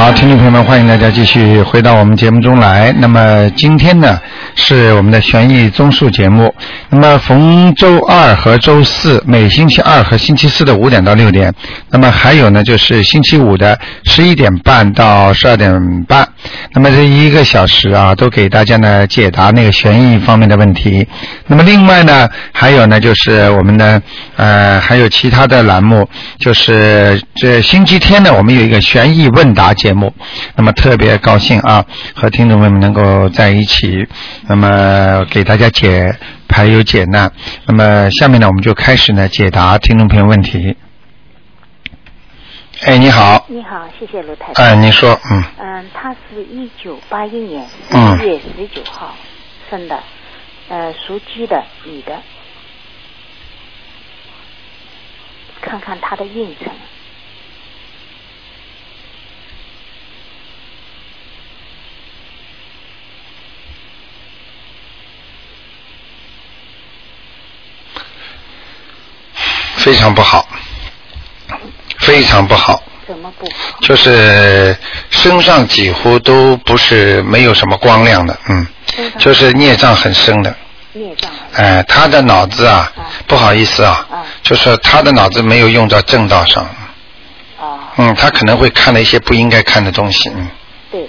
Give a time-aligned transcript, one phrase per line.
[0.00, 2.94] 好，听众朋友们，欢迎大家继续回到我们节目中来。
[3.00, 4.16] 那么今天呢
[4.54, 6.54] 是我们的悬疑综述节目。
[6.88, 11.52] 那么逢周二和周四，每星期二和星期四的五点到六点。
[11.90, 16.28] 那么还有呢，就是星期五的十一点半到十二点半。
[16.72, 21.06] 那么这一个小时啊，都给大家呢解答那个悬疑方面的问题。
[21.46, 24.00] 那么另外呢，还有呢就是我们的
[24.36, 30.12] 呃还有其他的栏目，就是这星期天呢，我们有一个悬疑问答节目。
[30.56, 31.84] 那么特别高兴啊，
[32.14, 34.06] 和听众朋友们能够在一起，
[34.48, 36.14] 那么给大家解
[36.46, 37.30] 排忧解难。
[37.66, 40.76] 那么下面呢，我们就开始呢解答听众朋友问题。
[42.86, 44.62] 哎，你好，你好，谢谢卢太太。
[44.62, 48.16] 哎，你说，嗯，嗯，他是一九八一年嗯。
[48.18, 49.14] 一月十九号
[49.68, 50.00] 生的，
[50.68, 52.22] 呃，属鸡的女的，
[55.60, 56.72] 看看她的运程。
[69.78, 70.46] 非常不好，
[72.08, 73.52] 非常不好，怎么不好？
[73.82, 74.74] 就是
[75.10, 78.66] 身上几乎都不是没有什么光亮的，嗯，
[79.18, 80.54] 就是孽障很深的。
[80.94, 81.36] 孽障啊。
[81.54, 86.64] 哎，他的脑子啊啊，不好意思啊啊，就是他的脑子没有用到正道上，
[87.60, 90.48] 啊，嗯，他可能会看了一些不应该看的东西，嗯。
[90.90, 91.06] 对，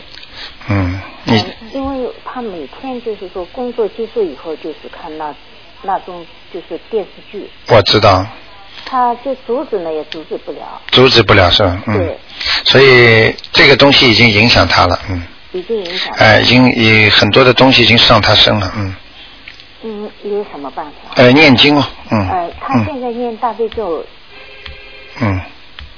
[0.67, 5.33] 嗯，你嗯因为他每天就是说工作结束以后就是看那
[5.83, 8.25] 那种就是电视剧，我知道，
[8.85, 11.81] 他就阻止呢也阻止不了，阻止不了是吧？
[11.87, 12.17] 嗯对，
[12.65, 16.17] 所以这个东西已经影响他了，嗯，已经影响了。
[16.19, 18.95] 哎，已经也很多的东西已经上他身了，嗯，
[19.83, 21.11] 嗯，有什么办法？
[21.15, 24.03] 呃，念经哦，嗯呃，他嗯现在念大悲咒
[25.21, 25.39] 嗯。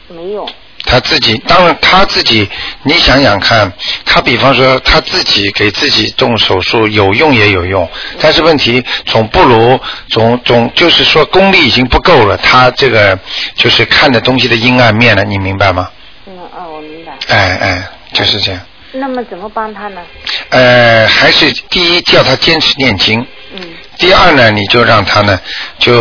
[0.10, 0.46] 没用，
[0.92, 2.50] 他自己，当然他自己，
[2.84, 3.72] 你想想看，
[4.04, 9.80] 他比方说他自己给自己动手术有用也有用，但是问题总不如
[10.10, 13.18] 总总就是说功力已经不够了，他这个
[13.56, 15.90] 就是看的东西的阴暗面了，你明白吗？
[16.28, 17.14] 嗯啊，我明白。
[17.30, 18.60] 哎哎，就是这样。
[18.94, 20.02] 那么怎么帮他呢？
[20.50, 23.26] 呃，还是第一叫他坚持念经，
[23.56, 23.62] 嗯
[23.98, 25.40] 第二呢，你就让他呢，
[25.78, 25.94] 就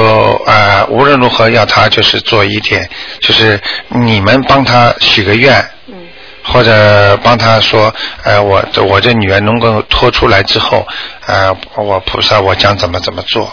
[0.46, 2.88] 呃无论如何要他就是做一点，
[3.20, 5.94] 就是你们帮他许个愿，嗯
[6.42, 10.86] 或者帮他说，呃，我我这女儿能够拖出来之后，
[11.26, 13.52] 呃，我菩萨我将怎么怎么做，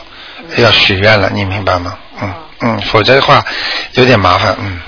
[0.55, 1.97] 要许愿了，你明白吗？
[2.21, 3.45] 嗯嗯，否则的话
[3.93, 4.79] 有点麻烦，嗯。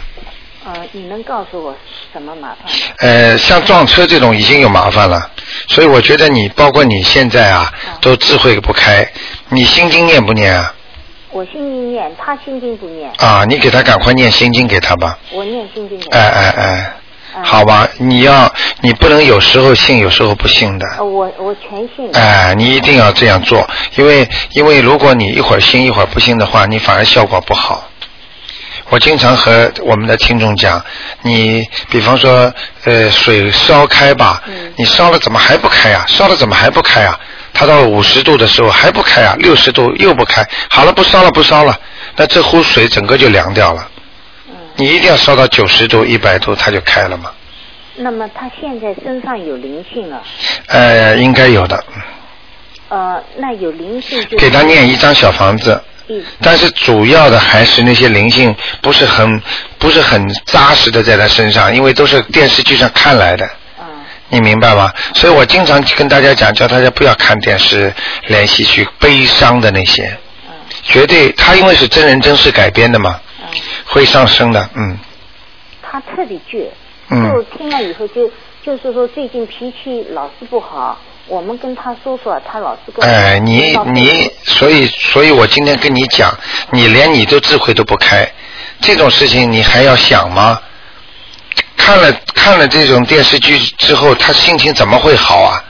[0.74, 1.76] 呃，你能告诉我
[2.14, 2.72] 什么麻烦？
[3.00, 5.32] 呃，像撞车这种已经有麻烦了，
[5.68, 9.08] 所以我觉得你包括你现在啊，都智慧不开，
[9.50, 10.74] 你心经念不念啊？
[11.32, 16.40] 我心经念，他心经不念，啊，你给他赶快念心经给他吧，我念心经给哎他。
[16.40, 16.94] 哎哎，
[17.36, 18.52] 哎好吧，你要
[18.82, 20.86] 你不能有时候信有时候不信的。
[20.98, 22.20] 呃，我我全信的。
[22.20, 27.88] 哎，你一定要这样做，因为因为如果你一会儿信一会儿不信的话，你反而效果不好。
[28.90, 30.84] 我经常和我们的听众讲，
[31.22, 32.52] 你比方说，
[32.86, 36.04] 呃，水烧开吧，嗯你烧了怎么还不开啊？
[36.08, 37.20] 烧了怎么还不开啊？
[37.54, 41.80] 它到五十度的时候还不开啊，六十度又不开，好了，不烧了，不烧了，
[42.16, 43.88] 那这壶水整个就凉掉了。
[44.50, 44.56] 嗯。
[44.76, 47.32] 你一定要烧到九十度、一百度，它就开了嘛。
[47.96, 50.24] 那么他现在身上有灵性了，
[50.68, 51.84] 呃，应该有的，
[52.88, 55.80] 呃，那有灵性就给他念一张小房子。
[56.10, 59.42] 一但是主要的还是那些灵性不是很
[59.78, 63.46] 不是很扎实的在他身上，因为都是电视剧上看来的，
[63.78, 63.86] 啊。
[64.30, 64.92] 你明白吗？
[65.14, 67.94] 所以我经常跟大家讲，叫大家不要看电视
[68.28, 70.18] 连续剧，悲伤的那些，
[70.48, 70.54] 嗯。
[70.84, 74.98] 绝对他因为是真人真事改编的嘛，嗯，会上升的，嗯。
[75.82, 76.66] 他特别倔，
[77.10, 78.30] 就嗯，听了以后就
[78.64, 81.00] 就是说最近脾气老是不好，
[81.30, 86.36] 我们跟他说说，他老是跟哎，你你，所以所以我今天跟你讲，
[86.72, 88.30] 你连你的智慧都不开，
[88.82, 90.60] 这种事情你还要想吗？
[91.78, 95.64] 看了看了这种电视剧之后，他心情怎么会好啊？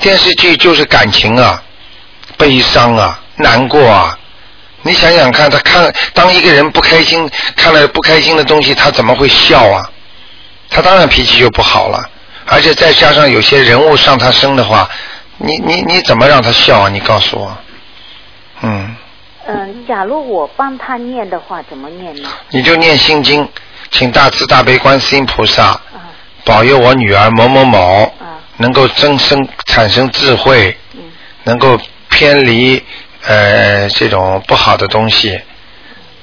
[0.00, 1.60] 电视剧就是感情啊，
[2.36, 4.16] 悲伤啊，难过啊。
[4.82, 9.90] 你想想看，他看当一个人不开心，看了不开心的东西，他怎么会笑啊？
[10.70, 12.08] 他当然脾气就不好了，
[12.48, 14.88] 而且再加上有些人物上他身的话，
[15.36, 16.88] 你你你怎么让他笑啊？
[16.88, 17.56] 你告诉我，
[18.62, 18.96] 嗯，
[19.46, 22.28] 嗯，假如我帮他念的话，怎么念呢？
[22.50, 23.48] 你就念心经，
[23.90, 25.80] 请大慈大悲观世音菩萨啊。
[26.44, 28.40] 保佑我女儿某某某啊。
[28.56, 31.00] 能够增生产生智慧，嗯。
[31.44, 31.78] 能够
[32.08, 32.82] 偏离
[33.24, 35.40] 呃这种不好的东西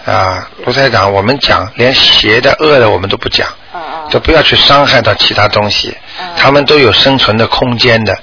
[0.06, 0.50] 啊。
[0.66, 8.18] 卢台长，我们讲连邪的恶的我们都不讲，啊啊都不要去伤害到其他东西，啊他们都有生存的空间的，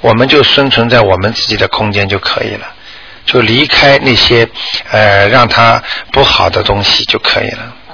[0.00, 2.66] 我们就生存在我们自己的空间就可以了，
[3.24, 4.48] 就离开那些
[4.90, 5.82] 呃让他
[6.12, 7.92] 不好的东西就可以了，啊，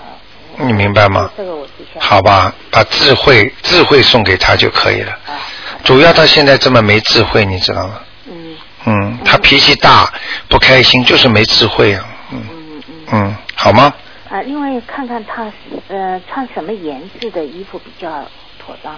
[0.58, 1.30] 你明白吗？
[1.36, 2.00] 这个我记下。
[2.00, 5.12] 好吧，把智慧智慧送给他就可以了。
[5.26, 5.40] 啊，
[5.84, 8.00] 主要他现在这么没智慧，你知道吗？
[8.28, 10.12] 嗯嗯，他脾气大，
[10.48, 12.04] 不开心，就是没智慧啊。
[13.12, 13.94] 嗯好吗？
[14.28, 15.52] 啊，另外看看他
[15.88, 18.26] 呃穿什么颜色的衣服比较
[18.58, 18.94] 妥当，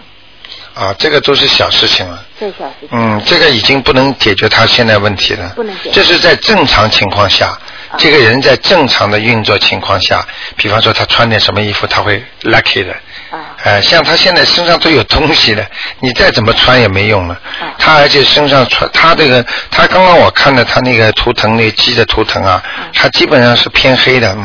[0.75, 2.25] 啊，这个都是小事情了。
[2.39, 2.91] 这小事情。
[2.93, 5.49] 嗯，这个已经不能解决他现在问题了。
[5.57, 7.59] 不能解决这是在正常情况下，啊
[7.99, 10.27] 这个人在正常的运作情况下，
[10.57, 12.93] 比方说他穿点什么衣服，他会 lucky 的。
[13.31, 15.67] 啊呃，像他现在身上都有东西的，
[16.01, 17.35] 你再怎么穿也没用了。
[17.61, 24.43] 啊他而且身上穿他这个，他刚刚我看了他那个图腾，那鸡的图腾啊，嗯他基本上是偏黑的，嗯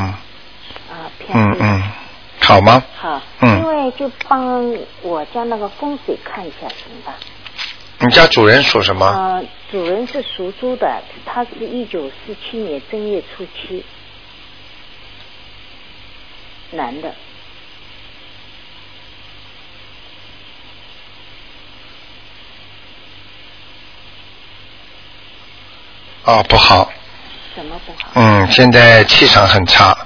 [0.89, 1.83] 啊，偏黑嗯嗯，
[2.41, 2.83] 好吗？
[2.97, 7.13] 好，嗯另外就帮我家那个风水看一下行吧？
[8.01, 9.05] 你家主人属什么？
[9.05, 13.83] 呃，主人是属猪的，他是一九四七年正月初七，
[16.71, 17.13] 男的。
[26.23, 26.89] 哦，不好，
[27.55, 28.11] 什么不好？
[28.15, 29.97] 嗯，现在气场很差，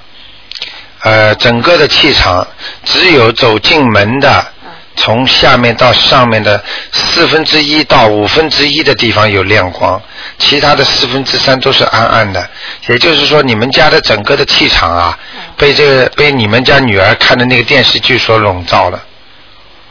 [1.02, 2.46] 呃，整个的气场
[2.82, 4.53] 只有走进门的，嗯
[4.96, 6.62] 从下面到上面的
[6.92, 10.00] 四分之一到五分之一的地方有亮光，
[10.38, 12.48] 其他的四分之三都是暗暗的。
[12.88, 19.02] 也就是说，你们家的整个的气场啊，嗯被这个被你们家女儿看的那个电视剧所笼罩了。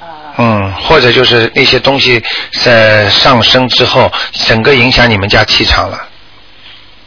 [0.01, 0.07] 啊、
[0.37, 2.21] 嗯，或者就是那些东西
[2.61, 4.11] 在上升之后，
[4.47, 6.07] 整个影响你们家气场了，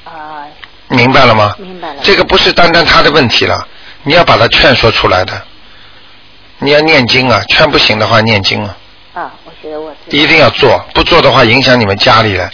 [0.05, 0.45] 啊、
[0.89, 1.55] 明白了吗？
[1.59, 1.97] 明白了。
[2.03, 3.67] 这个不是单单他的问题了，
[4.05, 5.43] 你要把他劝说出来的。
[6.59, 8.77] 你要念经啊，劝不行的话念经啊，
[9.15, 12.45] 啊，我觉得我是一定要做，不做的话影响你们家里了。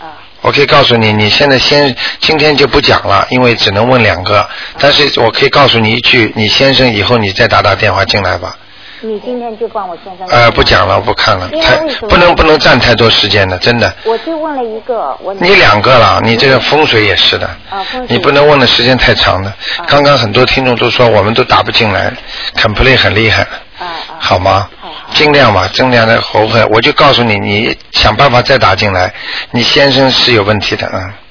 [0.00, 4.48] 啊我可以告诉你，你现在先今天就不讲了，因为只能问两个。
[4.76, 8.56] 但是我可以告诉你一句，你先生以后你再打打电话进来吧。
[9.02, 10.26] 你今天就帮我先生。
[10.28, 11.76] 呃，不讲了，我不看了，太
[12.06, 13.92] 不能不能占太多时间的，真的。
[14.04, 19.52] 我就问了一个，我你两个了，你这个风水也是的，啊风水你不能问的时间太长的。
[19.86, 22.12] 刚刚很多听众都说我们都打不进来
[22.56, 23.42] ，complain 很厉害，
[23.78, 24.94] 啊啊好吗好好？
[25.14, 26.64] 尽量吧，尽量的活会。
[26.70, 29.12] 我就告诉你，你想办法再打进来。
[29.50, 31.21] 你先生是有问题的，嗯，我先生。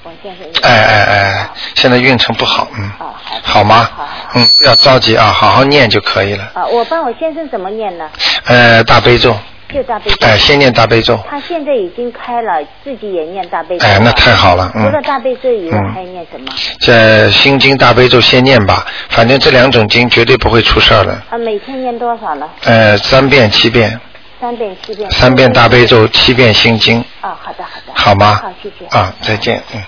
[0.62, 3.88] 哎哎哎，现在运程不好，嗯啊，好好吗？
[4.34, 6.50] 嗯，不要着急啊，好好念就可以了。
[6.54, 8.08] 啊，我帮我先生怎么念呢？
[8.46, 9.36] 呃，大悲咒，
[9.72, 10.16] 就大悲咒。
[10.26, 13.86] 哎，先念大悲咒，他现在已经开了，自己也念大悲咒。
[13.86, 14.84] 哎，那太好了，嗯。
[14.84, 16.46] 除了大悲咒以外，嗯还念什么？
[16.80, 21.12] 这心经大悲咒先念吧，反正这两种经绝对不会出事儿的。
[21.30, 22.48] 啊，每天念多少呢？
[22.64, 24.00] 呃，三遍七遍，
[24.40, 25.10] 三遍、七遍。
[25.10, 27.92] 三遍大悲咒，七遍心经，啊，好的，好的。
[27.94, 28.40] 好吗？
[28.42, 28.86] 好，谢谢。
[28.96, 29.82] 啊，再见，嗯。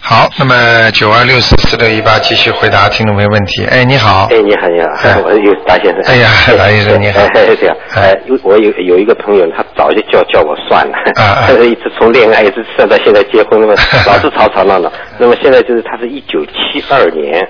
[0.00, 3.64] 好，那么九二六四四六一八继续回答听众朋友问题。
[3.66, 4.26] 哎，你好。
[4.30, 6.02] 哎，你好，你哎好，我是达先生。
[6.06, 13.74] 哎呀达先生你好 哎，哎这样，哎哎，有我有有一个朋友，他早就叫叫我算了，他是 一直从恋爱一直算到现在结婚，那 么
[14.06, 14.90] 老是吵吵闹闹。
[15.18, 17.46] 那么现在就是他是一九七二年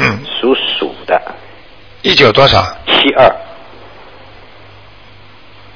[0.00, 1.18] 嗯，属鼠的，
[2.02, 2.62] 一九多少？
[2.86, 3.32] 七二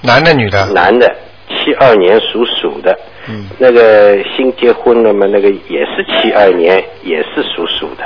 [0.03, 0.67] 男的女的？
[0.67, 1.11] 男的，
[1.51, 2.99] 七二年属鼠的。
[3.29, 8.05] 嗯那个新结婚了嘛，那个也是七二年，也是属鼠的。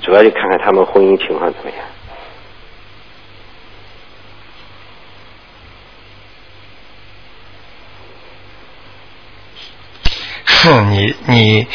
[0.00, 1.78] 主要就看看他们婚姻情况怎么样。
[10.60, 11.66] 哼，你你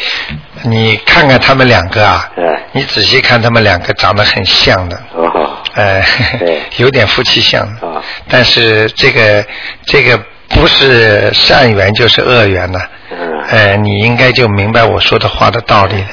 [0.64, 5.23] 你看看他们两个啊，哎你仔细看他们两个长得很像的，哦，
[5.74, 6.02] 呃
[6.38, 9.44] 对， 有点夫妻相，啊但是这个
[9.86, 10.18] 这个
[10.50, 12.78] 不是善缘就是恶缘呐、
[13.10, 16.08] 嗯呃，你应该就明白我说的话的道理了，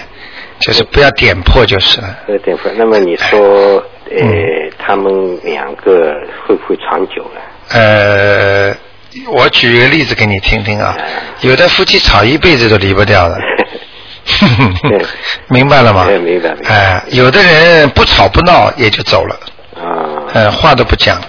[0.60, 2.18] 就是不要点破就是了。
[2.26, 2.72] 不要点破。
[2.76, 3.76] 那么你说，
[4.10, 5.12] 呃，嗯他们
[5.44, 6.14] 两个
[6.46, 7.42] 会不会长久呢？
[7.74, 8.76] 呃，
[9.32, 10.98] 我举一个例子给你听听啊，
[11.42, 13.38] 有的夫妻吵一辈子都离不掉的。
[14.90, 15.02] 对
[15.50, 16.06] 明白了吗？
[16.10, 19.51] 哎明白明白哎、有的人不吵不闹也就走了，啊，
[20.34, 21.22] 呃，话都不讲，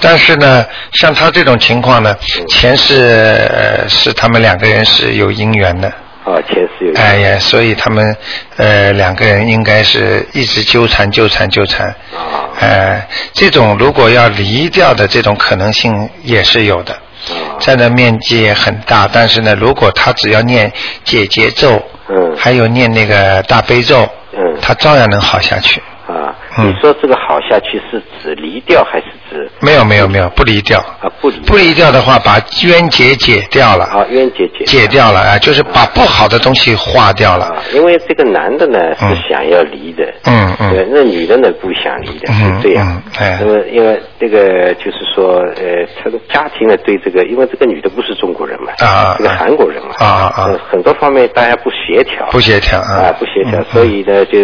[0.00, 2.14] 但是呢，像他这种情况呢，
[2.48, 2.94] 前世、
[3.50, 5.92] 呃、是他们两个人是有姻缘的，
[6.24, 8.16] 哦，前世有哎呀，所以他们
[8.56, 12.48] 呃两个人应该是一直纠缠纠缠纠缠，啊。
[12.60, 17.60] 呃，这种如果要离掉的这种可能性也是有的，啊。
[17.60, 19.08] 占的面积也很大。
[19.12, 20.72] 但是呢，如果他只要念
[21.04, 22.34] 解结咒，嗯。
[22.38, 24.56] 还有念那个大悲咒，嗯。
[24.62, 25.82] 他照样能好下去。
[26.06, 26.68] 啊，嗯。
[26.68, 29.50] 你说这个好下去是指离掉还是指？
[29.60, 30.78] 没有没有没有，不离掉。
[31.00, 31.36] 啊不离？
[31.46, 37.46] 不离掉的话，把冤结解掉了，啊，冤结解解掉了啊，就是把不好的东西化掉了。
[37.46, 40.70] 啊，因为这个男的呢是嗯想要离的，嗯嗯。
[40.70, 42.86] 对，那女的呢不想离的，嗯是这样。
[42.86, 43.12] 嗯。
[43.18, 43.38] 哎。
[43.40, 50.06] 那么因为这个就是说，呃，他的家庭呢对这个，因为这个女的不是中国人嘛，啊啊这个韩国人嘛，啊
[50.36, 50.50] 啊。
[50.70, 53.08] 很多方面大家不协调，不协调啊。
[53.08, 54.38] 啊，不协调嗯，所以呢就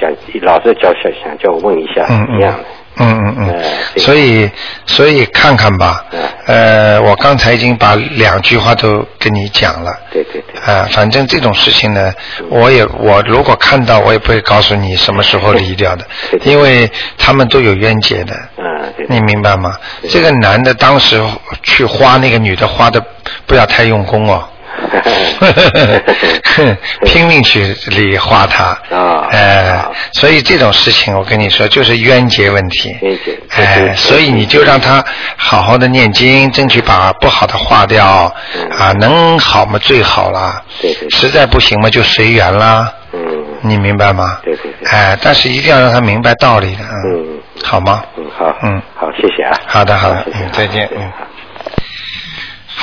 [0.00, 0.10] 想
[0.42, 2.64] 老是叫想想叫我问一下嗯怎么样的。
[2.96, 3.48] 嗯嗯嗯。
[3.48, 3.62] 呃
[3.94, 4.50] 这个所以
[4.86, 6.04] 所以看看吧。
[6.12, 9.92] 嗯，呃，我刚才已经把两句话都跟你讲了。
[10.12, 12.12] 对对对，啊、反正这种事情呢，
[12.50, 16.04] 我也我如果看到，我也不会告诉你什么时候离掉的。
[16.30, 19.76] 对，因为他们都有冤结的，嗯，你明白吗？
[20.10, 21.20] 这个男的当时
[21.62, 23.02] 去花那个女的花的
[23.46, 24.46] 不要太用功哦，
[27.04, 28.64] 拼命去理化它，
[28.94, 35.04] 啊呃啊，所以这种事情我跟你说就是冤结问题，冤结哎、所以你就让他
[35.36, 38.68] 好好的念经，争取把不好的化掉，嗯。
[38.78, 41.10] 啊，能好嘛最好了，对对对。
[41.10, 43.20] 实在不行嘛就随缘啦，嗯。
[43.62, 44.38] 你明白吗？
[44.44, 44.88] 对对对。
[44.88, 47.26] 哎，但是一定要让他明白道理的，嗯，嗯。
[47.62, 48.02] 好吗？
[48.16, 48.54] 嗯好。
[48.62, 48.82] 嗯。
[48.94, 51.10] 好谢谢啊，好的好的嗯再见嗯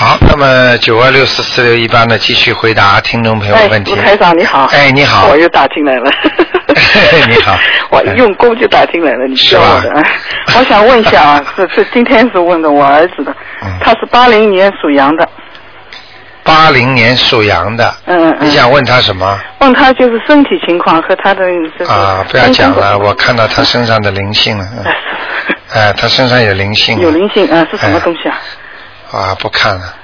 [0.01, 3.93] 好那么九二六四四六一八呢，继续回答听众朋友的，问题。
[3.93, 4.65] 卢台长你好。
[4.73, 6.11] 哎你好我又打进来了。
[7.29, 7.55] 你好
[7.91, 9.91] 我用功就打进来了，你是吧我的。
[9.93, 10.03] 哎
[10.57, 13.31] 我想问一下啊，是是今天是问的我儿子的
[13.63, 15.29] 嗯，他是八零年属羊的，
[16.43, 19.39] 八零年属羊的，嗯嗯嗯你想问他什么？
[19.59, 21.43] 问他就是身体情况和他的
[21.77, 24.65] 这个啊，不要讲了，我看到他身上的灵性了。
[24.79, 24.95] 嗯哎
[25.73, 26.99] 哎，他身上有灵性。
[26.99, 28.35] 有灵性啊，是什么东西啊？
[29.11, 29.95] 啊，不看了。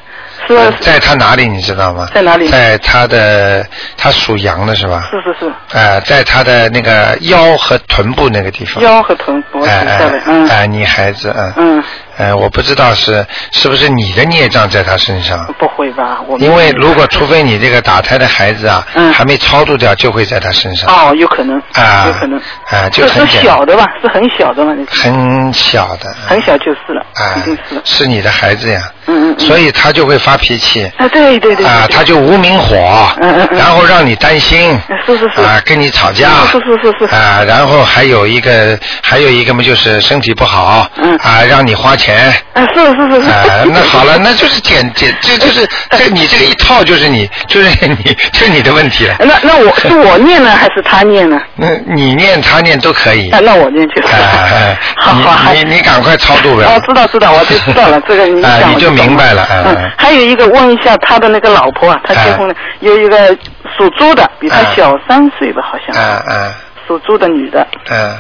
[0.48, 2.08] 是呃在他哪里你知道吗？
[2.14, 3.66] 在哪里在他的，
[3.98, 5.10] 他属羊的是吧？
[5.10, 8.82] 是是是，呃，在他的那个腰和臀部那个地方。
[8.84, 11.54] 腰和臀脖子哎哎，嗯哎，女孩子，嗯。
[11.58, 11.84] 嗯，
[12.18, 16.20] 呃，我不知道是是不是你的孽障在他身上，不会吧？
[16.28, 20.90] 我因为如果除非你这个打胎的孩子啊，嗯还没超度掉，就会在他身上。
[20.90, 23.86] 哦，有可能啊有可能啊就是很小的吧？
[24.02, 24.74] 是很小的嘛？
[24.76, 26.14] 那是很小的。
[26.28, 27.82] 很小就是了，啊是了，。
[27.84, 28.82] 是你的孩子呀。
[29.10, 30.84] 嗯嗯嗯所以他就会发脾气。
[30.98, 32.76] 啊，对对对，啊，对他就无名火，
[33.22, 42.07] 嗯嗯嗯然后让你担心，是是是啊，跟你吵架，是是是是啊，然后还有一个，还有一个嘛，就是身体不好，嗯啊，让你花钱，
[42.54, 43.30] 啊，是是是是。
[43.30, 47.96] 啊，那好了，那就是简简，这就是这你这个一套就是你就是你
[48.32, 49.16] 就是你的问题了。
[49.20, 51.42] 那那我是我念呢，还是他念呢？
[51.56, 53.30] 那你念他念都可以。
[53.32, 54.08] 啊，那我念就是。
[54.14, 56.64] 哎好好，还你你你赶快超度呗。
[56.66, 58.02] 哦，知道知道，我就知道了。
[58.08, 63.36] 这个你 啊讲你就明白了嗯嗯，还有一个问一下他的那个老婆啊，他结婚了，有一个
[63.78, 65.96] 属猪的，比他嗯小三岁吧，好像。
[65.96, 66.54] 啊啊
[66.88, 68.16] 属猪的女的，嗯。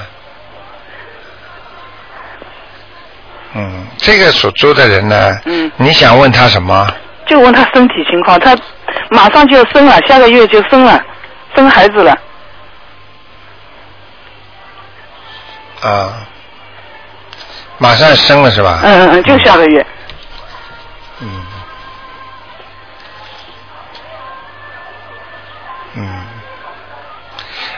[3.60, 6.88] 嗯，这个属猪的人呢，嗯你想问他什么？
[7.26, 8.56] 就问他身体情况，他
[9.10, 11.04] 马上就要生了，下个月就生了，
[11.56, 12.16] 生孩子了。
[15.82, 16.14] 啊，
[17.80, 18.80] 马上生了是吧？
[18.84, 19.86] 嗯嗯嗯，就下个月。
[21.22, 21.46] 嗯。
[25.96, 26.26] 嗯。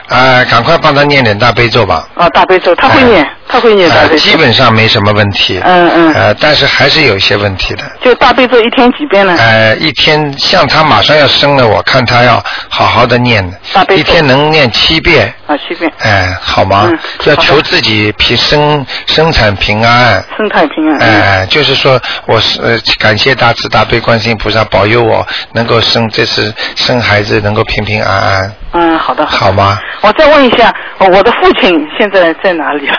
[0.08, 2.06] 啊，赶快帮他念点大悲咒吧。
[2.14, 4.30] 啊，大悲咒，他会念，他会念大呃悲咒。
[4.30, 5.60] 基本上没什么问题。
[5.64, 7.82] 嗯嗯呃，但是还是有一些问题的。
[8.02, 9.34] 就大悲咒一天几遍呢？
[9.38, 15.32] 呃，一天像他马上要生了，我看他要好好的念大悲咒一天能念七遍。
[15.46, 15.90] 啊，七遍。
[15.98, 16.88] 哎、好吗？
[16.90, 20.24] 嗯要好的求自己平生生产平安。
[20.36, 21.00] 生态平安。
[21.00, 29.78] 哎、就是说，我是呃感谢大慈大悲观世音菩萨保佑我能够生这次生孩子能够平平安安，嗯，好的，好吗？
[30.02, 32.94] 我再问一下，呃我的父亲现在在哪里了？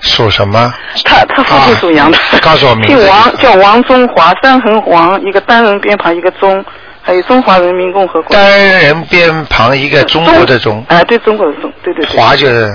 [0.00, 0.72] 属什么？
[1.04, 6.64] 他他父亲属羊的，啊告诉我名字姓王，叫王中华，三横王，一个单人边旁一个中，
[7.02, 8.34] 还有中华人民共和国。
[8.34, 12.16] 单人边旁一个中国的中，哎、对中国的中，对对对。
[12.18, 12.70] 华就是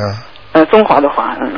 [0.53, 1.51] 呃，中华的华，嗯。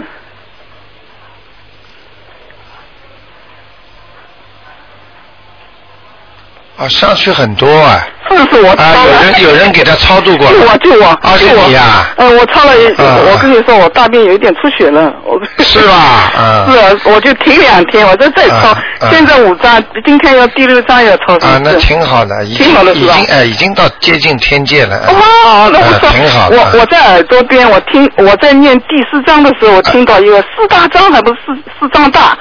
[6.77, 8.05] 啊，上去很多啊。
[8.29, 9.11] 是是我抄啊，有。
[9.23, 10.47] 人有人给他超度过。
[10.51, 12.05] 就我就我，啊，就是我你啊。
[12.17, 15.39] 嗯，我超了，啊我跟你说，我大便有一点出血了，我。
[15.63, 21.73] 是吧嗯 是啊，我就停两天，我再再超嗯，嗯现在五张，今天要第六张要超啊，那。
[21.77, 24.99] 挺好的，已经挺好的已经哎，已经到接近天界了。
[25.07, 26.57] 嗯哦，那我嗯说，挺好的。
[26.57, 32.37] 我我在耳朵边，我听我在念第四章的时候，我听到一个四大章还不是四四章大，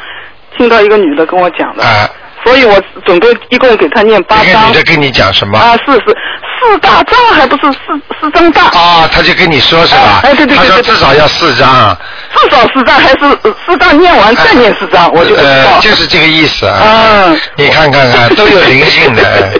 [0.58, 2.10] 听到一个女的跟我讲的，啊，
[2.46, 4.74] 所以我准备一共给他念八章这个女。
[4.74, 5.58] 的跟你讲什么？
[5.58, 6.16] 啊，是是
[6.66, 7.78] 四大张还不是四
[8.20, 8.62] 四张大？
[8.78, 10.20] 啊，他就跟你说是吧？
[10.24, 11.96] 哎对对对至少要四张。
[12.36, 15.78] 至少四张还是呃四张念完再念四张，我就呃，。
[15.80, 16.78] 就是这个意思啊。
[16.82, 19.50] 嗯你看看啊， 都有灵性的。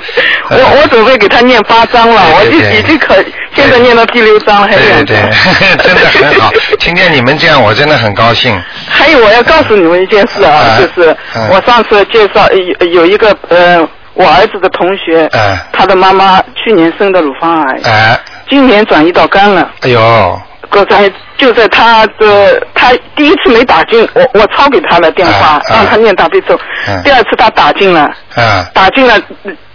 [0.51, 3.15] 我我准备给他念八张了，我就已经可
[3.55, 5.17] 现在念到第六章了，还有对对。
[5.17, 6.51] 对，真的很好。
[6.79, 8.61] 听见你们这样，我真的很高兴。
[8.89, 12.49] 还有我要告诉你们一件事啊，啊就是嗯我上次介绍
[12.81, 13.87] 有有一个呃
[14.17, 15.59] 我儿子的同学，哎。
[15.73, 18.19] 他的妈妈去年生的乳房癌，哎，
[18.49, 19.71] 今年转移到肝了。
[19.83, 26.59] 哎呦，刚才就在他的他第一次没打进，我我抄给他了电话，嗯嗯让他念大悲咒。
[26.89, 29.15] 嗯第二次他打进了，啊打进了，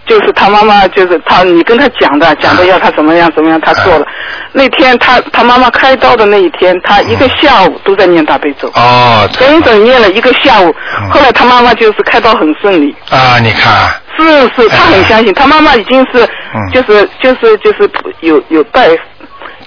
[0.06, 4.04] 就是他妈妈就是他你跟他讲的，讲的要他怎么样怎么样，他做了。
[4.50, 11.10] 那天他他妈妈开刀的那一天，他一个下午都在念大悲咒，哦，整整念了一个下午嗯。
[11.10, 12.94] 后来他妈妈就是开刀很顺利。
[13.08, 13.88] 啊，你看，
[14.22, 16.22] 是是，他很相信，他妈妈已经是
[16.54, 18.88] 嗯，就是就是就是有有拜，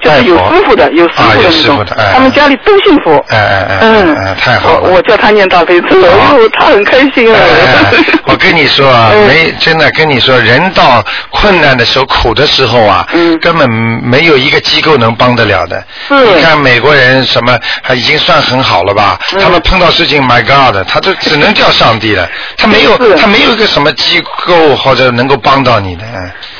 [0.02, 1.14] 就是有师傅的，有师
[1.72, 3.24] 傅的那种他们家里都信佛。
[3.30, 7.98] 哎哎哎嗯哎太好了我我叫他念大悲咒，哎呦，他很开心啊哎。
[8.26, 15.84] 我跟你说啊，嗯没真的跟你说，人到困难的时候、苦的时候啊，嗯根本没有一个机构能帮得了的。
[16.08, 19.18] 是你看美国人什么，他已经算很好了吧？
[19.34, 22.28] 嗯他们碰到事情，My God，他都只能叫上帝了，
[22.58, 26.04] 他没有他没有一个什么机构或者能够帮到你的。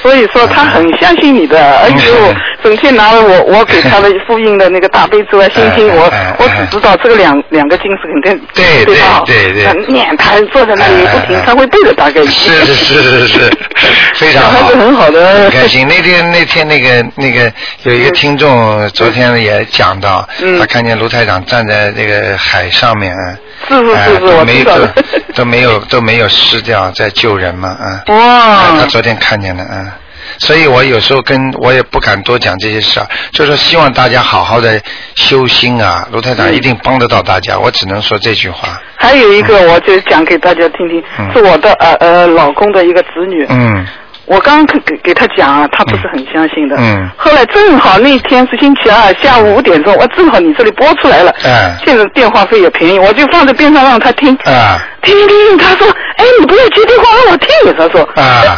[0.02, 9.24] 所以说他很相信你的，而且我嗯整天拿了我我给他的复印的那个大悲咒啊、心经，我我只知道这个两两个经是肯定对对吧？
[9.26, 12.22] 对对念他坐在那里不停他会背的大概。
[12.26, 13.52] 是是是是是，
[14.16, 15.88] 非常好，很好的很开心。
[15.88, 17.52] 那天那天那个那个
[17.84, 24.92] 有一个听众昨天也讲到，嗯他看见卢台长站在那个海上面，啊是是哎是是，都没都我知道。
[25.36, 28.04] 都没有都没有失掉，在救人嘛，啊。
[28.08, 29.92] 哇啊他昨天看见了，嗯，
[30.40, 34.80] 所以我有时候跟我也不敢多讲这些事儿，就说希望大家好好的
[35.16, 36.56] 修心啊，卢台长嗯。
[36.56, 41.32] 一定帮得到大家，我只能说这句话，还有一个，我就讲给大家听听，嗯。
[41.34, 43.46] 是我的呃呃老公的一个子女。
[43.50, 43.86] 嗯。
[44.28, 46.76] 我刚给给给他讲啊，他不是很相信的。
[46.80, 47.08] 嗯。
[47.16, 51.32] 后来正好那天是星期二下午五点钟，我正好你这里播出来了。
[51.44, 51.78] 哎。
[51.86, 54.36] 现在电话费也便宜，我就放在边上让他听。
[54.46, 55.88] 啊听听，他说
[56.18, 58.58] ：“哎，你不要接电话，让我听。”他说：“啊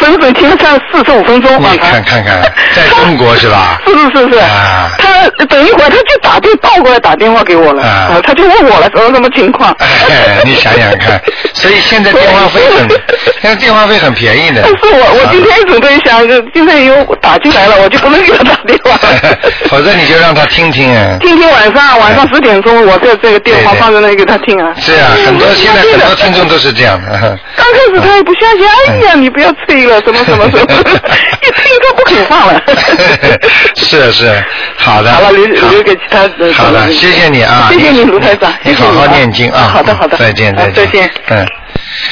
[0.00, 2.42] 整整听了三四十五分钟。”你看看看，
[2.74, 3.80] 在中国是吧？
[3.86, 4.90] 是是是是，啊
[5.38, 9.74] 他等一会儿他就打电倒过来打电话给我了，啊呃他就问我了什么什么情况。
[9.78, 11.20] 哎，你想想看，
[11.54, 12.88] 所以现在电话费很，
[13.40, 14.62] 现在电话费很便宜的。
[14.64, 19.38] 但是我我今天准备想，就今天有打进来了，我就不能给他打电话了。
[19.68, 21.16] 否则你就让他听听啊。
[21.20, 24.74] 听听晚上晚上十点钟，我在这个电话放在那里给他听啊。
[24.80, 27.10] 是啊，很多现在很多听众都是这样的。
[27.56, 30.64] 刚开始他也不相信，哎呀，你不要催了，什么什么什么，
[31.42, 32.62] 一听他不肯放了。
[33.76, 34.44] 是是，
[34.76, 35.10] 好的。
[35.12, 36.52] 好了，留留给其他的。
[36.52, 37.68] 好的，谢谢你啊！
[37.72, 38.52] 谢谢你，卢台长。
[38.62, 39.70] 你好好念经啊！
[39.72, 40.16] 好的，好的。
[40.16, 40.86] 再见，啊再见。
[40.86, 41.10] 再见。
[41.28, 41.46] 嗯，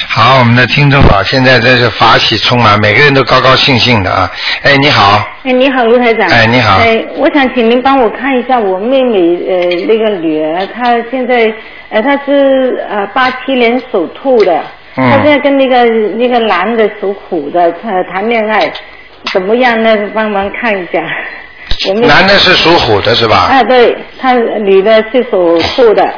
[0.09, 4.31] 好，我们的听众啊，现在真是法喜充满，每个人都高高兴兴的啊！
[4.63, 6.29] 哎，你好，哎，你好，卢台长。
[6.29, 11.53] 哎你好哎，我想请您帮我看一下我妹妹呃那个女儿，她现在
[11.91, 14.61] 呃他是呃八七年属兔的，
[14.97, 15.85] 嗯她现在跟那个
[16.17, 18.71] 那个男的属虎的谈谈恋爱，
[19.33, 19.97] 怎么样呢？
[20.15, 21.03] 帮忙看一下。
[22.07, 23.37] 男的是属虎的是吧？
[23.51, 26.09] 啊，对，他女的是属兔的。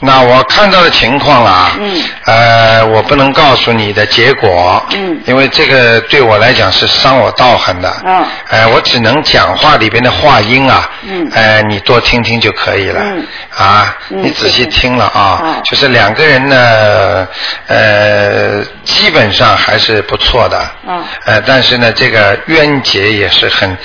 [0.00, 2.02] 那我看到的情况啊，嗯。
[2.24, 5.20] 呃，我不能告诉你的结果，嗯。
[5.26, 11.30] 因为这个对我来讲是伤我道行的，哦呃，我只能讲话里边的话音啊，嗯。
[11.34, 13.26] 呃，你多听听就可以了，嗯。
[13.56, 17.28] 啊，嗯你仔细听了啊，嗯就是两个人呢，
[17.66, 23.76] 呃，基本上还是不错的，哦呃，但是呢，这个冤结也是很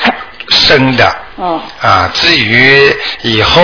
[0.50, 3.62] 深的，哦啊，至于以后，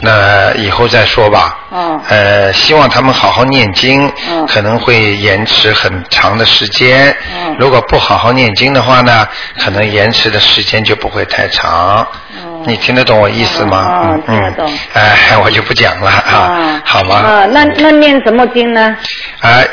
[0.00, 1.58] 那以后再说吧。
[1.70, 7.14] 哦呃，希望他们好好念经，嗯可能会延迟很长的时间。
[7.34, 9.26] 嗯如果不好好念经的话呢，
[9.58, 11.98] 可能延迟的时间就不会太长。
[11.98, 12.06] 哦
[12.64, 13.78] 你听得懂我意思吗？
[13.78, 14.78] 哦嗯听得懂嗯。
[14.94, 17.16] 哎，我就不讲了啊啊，，好吗？
[17.16, 18.96] 啊，那那念什么经呢？
[19.40, 19.66] 哎，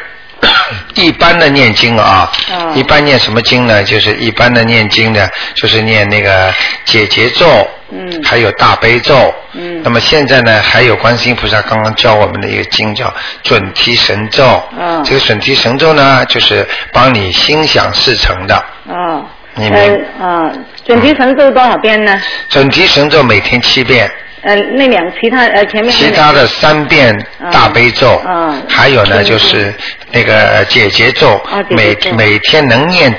[0.99, 2.75] 一般的念经啊，嗯。
[2.75, 3.83] 一般念什么经呢？
[3.83, 6.53] 就是一般的念经呢，就是念那个
[6.85, 7.45] 解结咒，
[7.91, 8.21] 嗯。
[8.23, 9.81] 还有大悲咒，嗯。
[9.83, 15.03] 那么现在呢，还有观世音菩萨刚刚教我们的一个经叫准提神咒，嗯。
[15.03, 18.65] 这个准提神咒呢，就是帮你心想事成的。
[18.87, 20.51] 嗯，你明呃啊，
[20.85, 22.21] 准提神咒多少遍呢？
[22.49, 24.09] 准提神咒每天七遍，
[24.43, 27.15] 呃那两其他呃前面其他的三遍
[27.51, 29.73] 大悲咒，嗯还有呢就是
[30.11, 33.13] 那个解结咒，每每天能念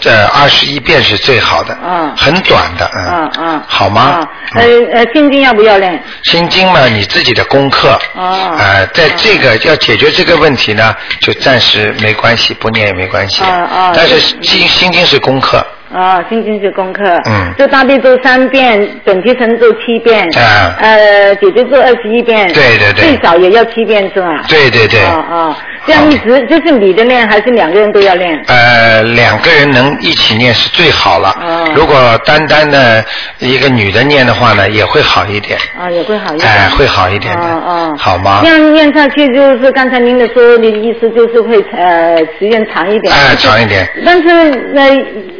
[0.00, 2.12] 这二十一遍是最好的，嗯。
[2.16, 3.30] 很短的，嗯。
[3.38, 4.02] 嗯，好吗？
[4.02, 4.28] 啊？
[4.56, 6.02] 呃呃，心经要不要练？
[6.24, 8.56] 心经嘛，你自己的功课，哦。
[8.58, 13.42] 呃，在这个要解决这个问题呢，就暂时没关系，不念也没关系。
[13.44, 24.42] 哦哦但是心心经是功课，啊，心经是功课，嗯就大悲咒三遍，准提神咒七遍，啊呃，姐姐咒二十一遍，对对对最少也要七遍是吧？
[24.48, 25.00] 对对对。
[25.00, 28.40] 啊啊，这样一直就是你的练，还是两个人都要练？
[28.46, 31.30] 呃，两个人能一起念是最好了。
[31.40, 33.04] 哦如果单单的
[33.38, 35.58] 一个女的念的话呢，也会好一点。
[35.80, 36.48] 啊，也会好一点。
[36.48, 37.42] 哎，会好一点的。
[37.42, 38.48] 哦哦好吗这？
[38.48, 43.12] 样念下去，就是刚才您的说的意思，就是会呃时间长一点。
[43.12, 43.88] 哎，长一点。
[44.04, 44.28] 但是
[44.76, 44.88] 呃，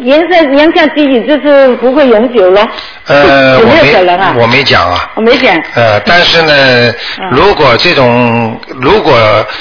[0.00, 2.66] 言下言下之意就是不会永久了。
[3.06, 4.34] 呃， 有我没有可能啊？
[4.38, 5.10] 我没讲啊。
[5.14, 5.54] 我没讲。
[5.74, 6.54] 呃，但是呢，
[7.20, 9.12] 嗯如果这种如果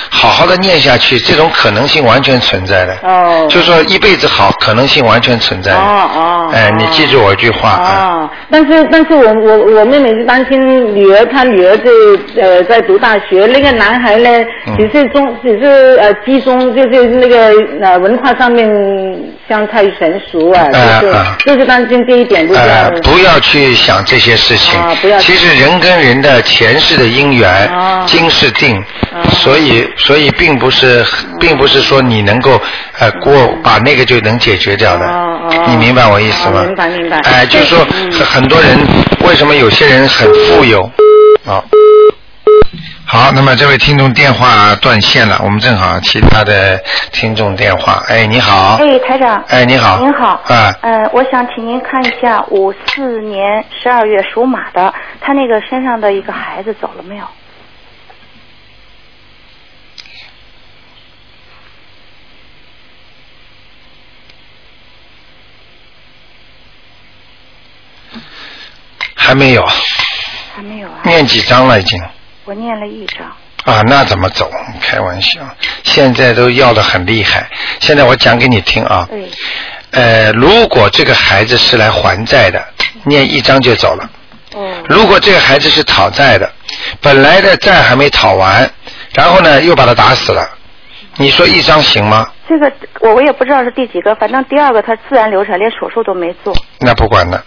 [0.09, 2.97] 好好的念下去，这种可能性完全存在的。
[3.03, 3.47] 哦。
[3.49, 5.77] 就说一辈子好，可能性完全存在的。
[5.77, 6.51] 哦哦。
[6.53, 7.89] 哎，哦你记住我一句话啊。
[8.03, 11.91] 哦，但是但是我我我妹妹是担心女儿，她女儿就
[12.41, 14.29] 呃在读大学，那个男孩呢
[14.67, 18.69] 嗯只是中只是呃集中就是那个呃文化上面
[19.47, 20.67] 像太成熟啊，
[21.01, 22.47] 就是、就是担心这一点。
[22.53, 24.79] 呃，不要去想这些事情。
[24.79, 28.75] 啊不要其实人跟人的前世的因缘，啊今世定，
[29.13, 31.03] 啊所以所以并不是
[31.39, 32.61] 并不是说你能够
[32.99, 35.07] 呃过把那个就能解决掉的。
[35.07, 36.61] 哦哦你明白我意思吗？
[36.61, 37.83] 哦明白明白哎、就是说
[38.23, 38.77] 很多人
[39.27, 40.87] 为什么有些人很富有？
[41.43, 41.65] 好。
[43.05, 46.79] 好，那么这位听众电话断线了，我们正好其他的
[47.11, 48.01] 听众电话。
[48.07, 48.77] 哎，你好。
[48.79, 49.43] 哎，台长。
[49.49, 49.99] 哎，你好。
[49.99, 50.41] 您好。
[50.45, 50.73] 啊。
[50.81, 57.25] 呃，我想请您看一下五四年十二月属马的，他那个身上的一个孩子走了没有？
[69.23, 69.63] 还没有，
[70.55, 70.99] 还没有啊。
[71.03, 72.01] 念几张了已经？
[72.45, 73.19] 我念了一张。
[73.63, 74.49] 啊，那怎么走？
[74.81, 75.39] 开玩笑，
[75.83, 77.47] 现在都要的很厉害。
[77.79, 79.07] 现在我讲给你听啊。
[79.09, 79.29] 对。
[79.91, 82.59] 呃，如果这个孩子是来还债的，
[83.03, 84.09] 念一张就走了。
[84.55, 84.83] 哦。
[84.89, 86.51] 如果这个孩子是讨债的，
[86.99, 88.67] 本来的债还没讨完，
[89.13, 90.43] 然后呢又把他打死了，
[91.17, 92.27] 你说一张行吗？
[92.49, 97.43] 这个我我也不知道是第几个，反正第二个他自然流产，连手术都没做，那不管了，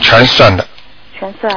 [0.00, 0.66] 全算的。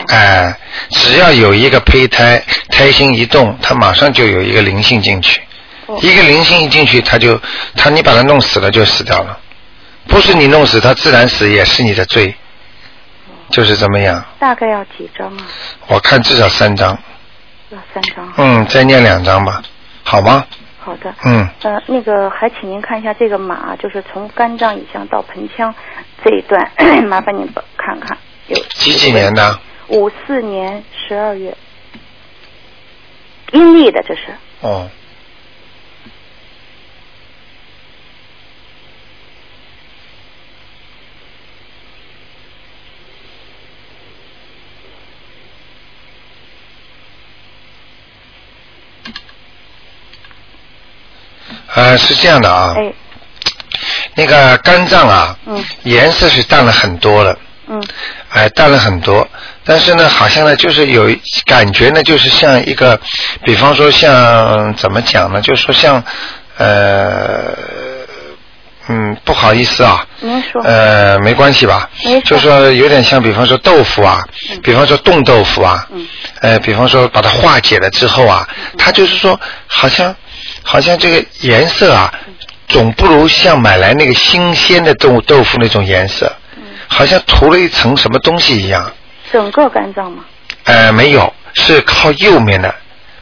[0.10, 0.58] 哎、
[0.90, 5.42] 只要有一个胚胎，胎心一动，它马上就有一个灵性进去。
[5.88, 7.40] 哦一个灵性一进去，它就
[7.76, 9.40] 它你把它弄死了就死掉了，
[10.06, 12.36] 不是你弄死它自然死也是你的罪，
[13.50, 14.22] 就是这么样。
[14.38, 15.48] 大概要几张啊？
[15.88, 16.98] 我看至少三张，
[17.70, 18.34] 要三张。
[18.36, 19.62] 嗯，再念两张吧，
[20.04, 20.46] 好吗？
[20.78, 21.14] 好的。
[21.24, 25.74] 嗯，呃，那个还请您看一下这个马，就是从肝脏以上到盆腔
[26.22, 26.70] 这一段，
[27.08, 28.18] 麻烦您看看。
[28.48, 29.60] 有几几年的？
[29.90, 31.56] 五四年十二月，
[33.54, 34.22] 阴历的这是。
[34.62, 34.90] 哦。
[51.76, 52.92] 呃，是这样的啊，哎，
[54.16, 57.84] 那个肝脏啊，嗯颜色是淡了很多了，嗯。
[58.30, 59.28] 哎，淡了很多，
[59.64, 61.10] 但是呢，好像呢，就是有
[61.46, 63.00] 感觉呢，就是像一个，
[63.44, 66.04] 比方说像怎么讲呢，就是说像，
[66.58, 67.54] 呃，
[68.88, 70.06] 嗯，不好意思啊。
[70.64, 71.90] 呃，没关系吧
[72.26, 74.24] 就说有点像，比方说豆腐啊，
[74.64, 76.08] 比方说冻豆腐啊，嗯。
[76.42, 80.16] 呃，比方说把它化解了之后啊，它就是说好像
[80.64, 82.14] 好像这个颜色啊，
[82.68, 86.32] 总不如像买来那个新鲜的豆豆腐那种颜色，
[86.88, 88.92] 好像涂了一层什么东西一样。
[89.32, 90.24] 整个肝脏吗？
[90.64, 92.74] 呃，没有，是靠右面的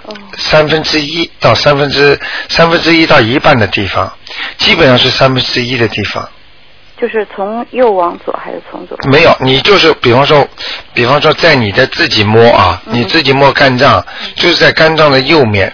[0.04, 4.12] 哦，三分之一到三分之三分之一到一半的地方，
[4.58, 6.28] 基本上是三分之一的地方。
[6.98, 8.98] 就是从右往左还是从左？
[9.12, 10.48] 没有，你就是比方说，
[10.94, 14.04] 比方说在你的自己摸啊，嗯你自己摸肝脏，
[14.36, 15.74] 就是在肝脏的右面，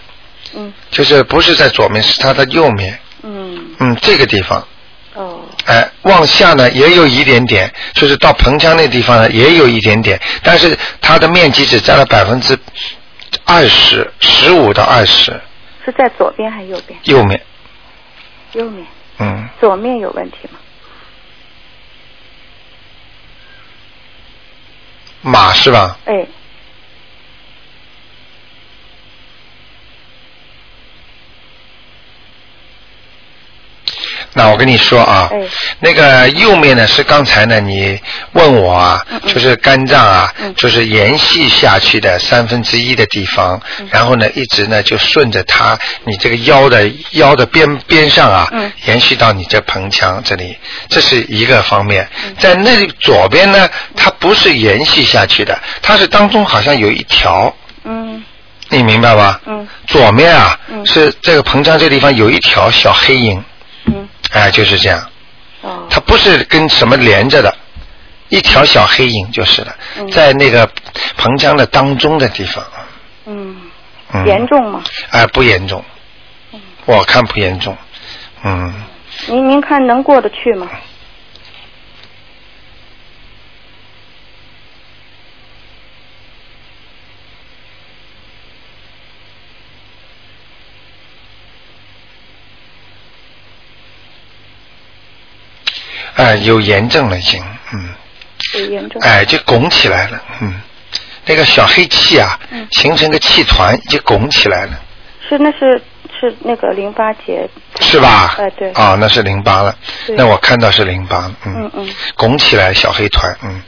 [0.55, 4.67] 嗯就是不是在左面，是它的右面，嗯嗯，这个地方，
[5.13, 12.57] 哦哎，往下呢也有一点点，就是到盆腔那地方呢也有一点点，但是它的面积只占了百分之
[13.43, 15.39] 二十，十五到二十，
[15.83, 16.99] 是在左边还是右边？
[17.03, 17.41] 右面，
[18.53, 18.85] 右面。
[19.19, 20.57] 嗯，左面有问题吗？
[25.21, 25.97] 马是吧？
[26.05, 26.25] 哎，
[34.33, 35.41] 那我跟你说啊，哎。
[35.79, 37.99] 那个右面呢是刚才呢你
[38.33, 40.53] 问我啊，嗯就是肝脏啊，嗯。
[40.55, 43.87] 就是延续下去的三分之一的地方，嗯。
[43.91, 48.71] 然后呢一直呢就顺着它你这个腰的腰的边边上啊，嗯。
[48.85, 52.07] 延续到你这盆腔这里，这是一个方面。
[52.25, 52.35] 嗯。
[52.39, 58.23] 在那里左边呢，它不是延续下去的，它是当中好像有一条，嗯。
[58.69, 59.41] 你明白吧？
[59.45, 59.67] 嗯。
[59.87, 60.85] 左面啊，嗯。
[60.85, 63.43] 是这个盆腔这地方有一条小黑影，
[63.87, 64.99] 嗯哎，就是这样。
[65.61, 67.55] 哦它不是跟什么连着的，
[68.29, 70.67] 一条小黑影就是了，嗯在那个
[71.17, 72.63] 盆腔的当中的地方。
[73.25, 73.55] 嗯
[74.13, 74.83] 嗯，严重吗？
[75.11, 75.83] 哎、不严重，
[76.85, 77.77] 我看不严重。
[78.43, 78.73] 嗯，
[79.27, 80.67] 您您看能过得去吗？
[96.21, 97.89] 哎、有炎症了已经，嗯，
[98.59, 99.01] 有炎症。
[99.01, 100.53] 哎、就拱起来了，嗯，
[101.25, 104.73] 那个小黑气啊，嗯形成个气团，就拱起来了，
[105.27, 105.81] 是那是
[106.19, 107.49] 是那个淋巴结。
[107.79, 108.35] 是吧？
[108.37, 108.71] 哎对。
[108.75, 109.75] 哦，那是淋巴了，
[110.09, 113.61] 那我看到是淋巴，嗯嗯嗯拱起来小黑团，嗯。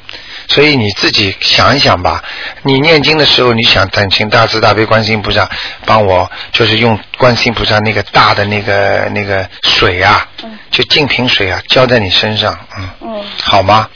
[0.47, 2.23] 所以你自己想一想吧，
[2.63, 5.49] 你念经的时候，你想恳请大慈大悲观世音菩萨
[5.85, 13.23] 帮我，就是用观世音菩萨那个大的那个那个水啊，嗯就净瓶水啊，浇在你身上，嗯，嗯。
[13.41, 13.87] 好吗？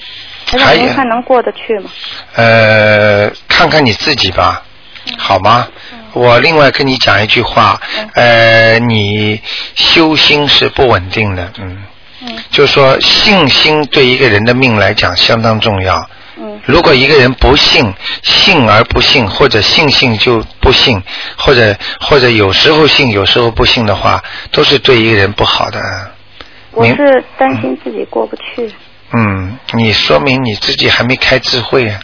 [0.60, 1.90] 还有您看能过得去吗？
[2.36, 4.64] 呃，看看你自己吧，
[5.18, 5.68] 好吗？
[6.14, 7.80] 我另外跟你讲一句话，
[8.14, 9.42] 呃，你
[9.76, 11.84] 修心是不稳定的，嗯，
[12.22, 16.10] 嗯就是说信心对一个人的命来讲相当重要。
[16.40, 21.02] 嗯如果一个人不信，信而不信，或者信信就不信，
[21.38, 25.80] 或者或者有时候信，有时候不信的话，都是对一个人不好的。
[26.80, 28.72] 您我是担心自己过不去。
[29.14, 32.00] 嗯，你说明你自己还没开智慧啊。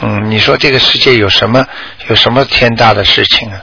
[0.00, 1.66] 嗯，你说这个世界有什么
[2.08, 3.62] 有什么天大的事情啊？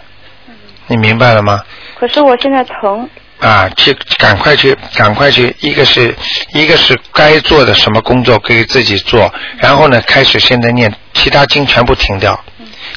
[0.87, 1.63] 你明白了吗？
[1.99, 3.07] 可是我现在疼。
[3.39, 5.53] 啊，去赶快去，赶快去！
[5.59, 6.15] 一个是
[6.53, 12.39] 一个是该做的什么工作可以自己做，然后呢，开始现在念其他经全部停掉，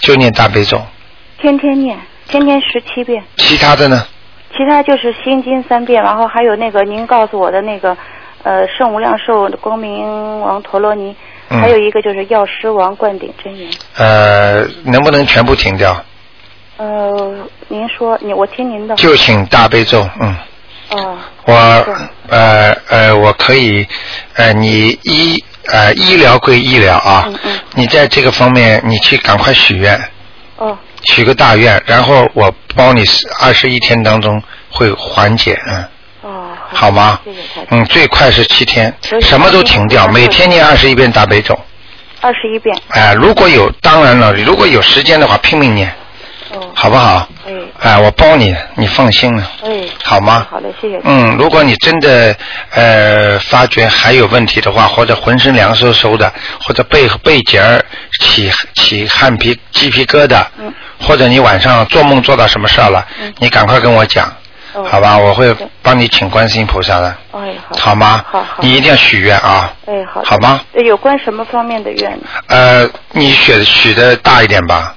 [0.01, 0.81] 就念大悲咒，
[1.40, 1.98] 天天念，
[2.29, 4.07] 天天十七遍，其他的呢？
[4.53, 7.96] 其他就是心经三遍，然后还有那个您告诉我的那个
[8.44, 11.14] 呃圣无量寿光明王陀罗尼，
[11.51, 13.68] 嗯还有一个就是药师王灌顶真言。
[13.96, 16.05] 呃，能不能全部停掉？
[16.79, 17.35] 呃，
[17.69, 18.95] 您说你我听您的。
[18.97, 20.37] 就请大悲咒，嗯。
[20.91, 21.19] 哦。
[21.45, 21.55] 我
[22.29, 23.87] 呃呃，我可以，
[24.35, 29.99] 呃，你医呃医疗归医疗啊，嗯嗯你在这个方面你去赶快许愿，
[30.57, 33.03] 哦许个大愿，然后我帮你
[33.41, 35.85] 二十一天当中会缓解，嗯，
[36.23, 36.51] 哦。
[36.71, 37.41] 好吗谢谢。
[37.71, 41.59] 嗯，最快是七天，什么都停掉，嗯每天念二十一遍大悲咒，
[42.21, 42.77] 二十一遍。
[42.91, 45.91] 哎、如果有，当然了，如果有时间的话，拼命念，
[46.53, 46.71] 哦。
[46.75, 47.29] 好不好？
[47.47, 49.51] 哎哎、我帮你，你放心了。
[49.65, 49.71] 哎。
[50.05, 51.01] 好吗好的，谢谢。
[51.05, 52.35] 嗯，如果你真的
[52.75, 56.33] 呃发觉还有问题的话，或者浑身凉飕飕的，
[56.63, 57.83] 或者背背脊儿
[58.21, 64.27] 起起汗皮鸡皮疙瘩，嗯或者你晚上做梦做到什么事儿了，嗯你赶快跟我讲，
[64.73, 65.17] 哦好吧？
[65.17, 67.77] 我会帮你请观世音菩萨的，哎，好。
[67.77, 68.25] 好吗？
[68.31, 68.57] 好好。
[68.61, 70.23] 你一定要许愿啊，哎，好。
[70.25, 70.61] 好吗？
[70.73, 72.27] 呃有关什么方面的愿呢？
[72.49, 74.95] 呃，你许许的大一点吧。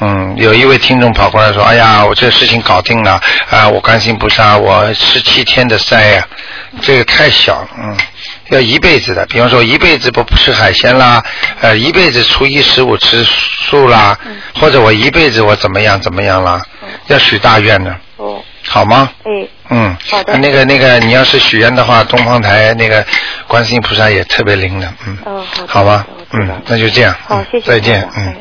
[0.00, 6.26] 嗯，有一位听众跑过来说：“哎呀，我这事情搞定了啊、我观世音菩萨，我十七天的塞呀、
[6.80, 7.96] 这个太小，嗯，
[8.48, 9.26] 要一辈子的。
[9.26, 11.22] 比方说，一辈子不吃海鲜啦，
[11.60, 14.36] 呃，一辈子初一十五吃素啦，嗯。
[14.58, 16.62] 或者我一辈子我怎么样怎么样啦，
[17.08, 19.10] 要许大愿的，哦，好吗？
[19.24, 20.32] 哎，嗯，好的。
[20.32, 23.04] 呃那个那个，你要是许愿的话，东方台那个
[23.46, 27.66] 观世音菩萨也特别灵的，嗯，哦，好吧嗯，那就这样，好嗯，谢谢。
[27.70, 28.26] 再见嗯。
[28.28, 28.36] 哎哎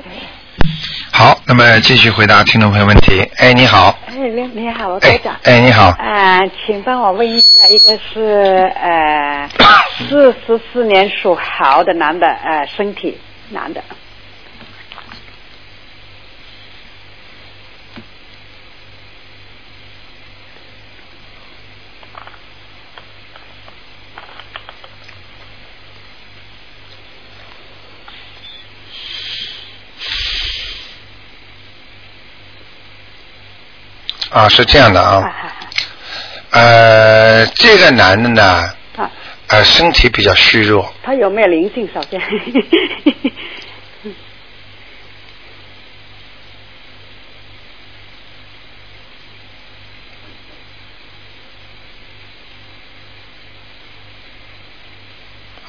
[1.19, 3.29] 好，那么继续回答听众朋友问题。
[3.39, 5.35] 哎，你好，哎，你你好，我台哎长。
[5.43, 9.49] 哎，你好，啊、请帮我问一下，一个是呃
[9.97, 13.17] 四十四年属猴的男的，呃，身体
[13.49, 13.83] 男的。
[34.29, 35.17] 啊，是这样的啊。
[35.17, 35.33] 啊，
[36.51, 38.43] 呃，这个男的呢，
[38.95, 39.09] 啊，
[39.47, 41.87] 呃，身体比较虚弱，他有没有灵性？
[41.93, 42.19] 首先，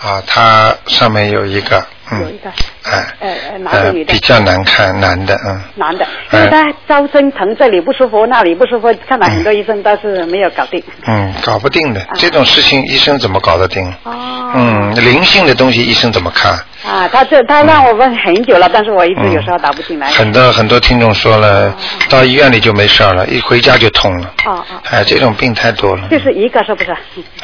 [0.00, 2.50] 啊，他上面有一个，嗯，有一个
[2.84, 10.82] 哎，呃呃男的呃女的比较难看，男的，嗯，男的，哎因为他周身疼，这里不舒服，那里不舒服，看了很多医生，但是没有搞定。
[11.06, 13.92] 嗯，搞不定的，这种事情医生怎么搞得定？
[14.04, 14.39] 哦。
[14.54, 16.52] 嗯，灵性的东西医生怎么看？
[16.82, 20.08] 啊，他这他让我问很久了，但是我一直有时候打不进来。
[20.10, 21.74] 嗯很多很多听众说了，
[22.08, 24.32] 到医院里就没事了，一回家就痛了。
[24.46, 26.08] 哦哦，哎，这种病太多了。
[26.10, 26.90] 就是一个是不是？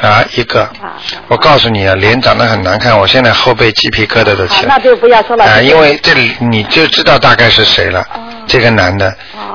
[0.01, 0.63] 啊，一个。
[0.63, 0.97] 啊
[1.29, 4.75] 我告诉你啊，脸长得很难看，我现在后背鸡皮疙瘩都，起来。
[4.77, 5.45] 那就不要说了。
[5.45, 8.05] 啊，因为这里你就知道大概是谁了。
[8.47, 9.13] 这个男的，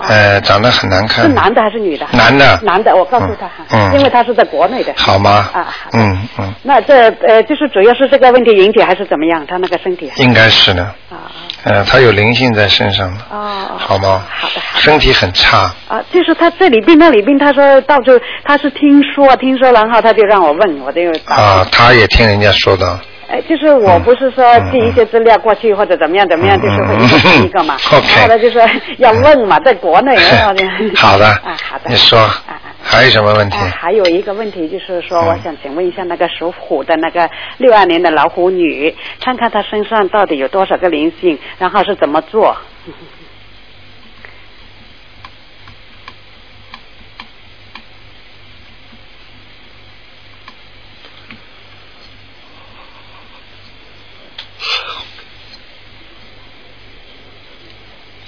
[0.08, 1.24] 呃，长得很难看。
[1.24, 2.06] 哦是男的还是女的？
[2.12, 4.94] 男的男的，我告诉他哈，因为他是在国内的。
[4.98, 5.50] 好吗？
[5.54, 9.46] 啊，嗯嗯，那这呃，就是主要是这个问题引起还是怎么样？
[9.48, 10.94] 他那个身体应该是呢。
[11.10, 11.30] 啊
[11.64, 14.26] 呃，他有灵性在身上的，哦好吗？
[14.32, 21.02] 好的好身体很差，啊，就是他这里病那里病，他说到处他是听说听说，然后他就让我问，我就。
[21.26, 23.00] 啊，他也听人家说的。
[23.30, 27.78] 哎，就是我不是说寄一些资料过去或者怎么样怎么样，就是会一个接一个嘛。
[27.92, 28.62] 嗯 OK 然后来，就说
[28.98, 30.62] 要问嘛，在国内，然后呢。
[30.98, 31.90] 好的 啊，好的。
[31.90, 32.71] 你说啊啊。
[32.84, 33.58] 还有什么问题？
[33.58, 42.58] 啊，还有一个问题就是说，嗯我想请问一下那个属虎的那个六二年的老虎女，看看她身上到底有多少个灵性，然后是怎么做？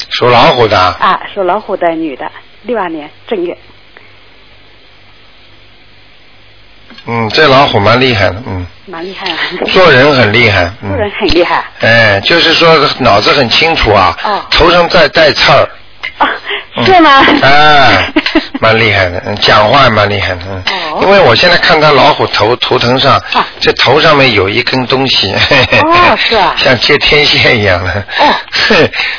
[0.09, 3.57] 属老虎的，啊，属老虎的女的，六二年正月。
[7.13, 9.37] 嗯，这老虎蛮厉害的，嗯，蛮厉害啊，
[9.71, 11.63] 做人很厉害，做人嗯，很厉害。
[11.81, 14.41] 哎，就是说脑子很清楚啊，哦。
[14.49, 15.69] 头上带带刺儿，
[16.17, 16.27] 啊，
[16.83, 17.23] 是吗？
[17.43, 18.11] 哎，
[18.59, 20.99] 蛮厉害的，嗯，讲话蛮厉害的，嗯，哦。
[21.03, 25.31] 因为我现在看他老虎头图腾上啊，这头上面有一根东西，
[25.83, 26.55] 哦是啊。
[26.57, 28.33] 像接天线一样的，哦，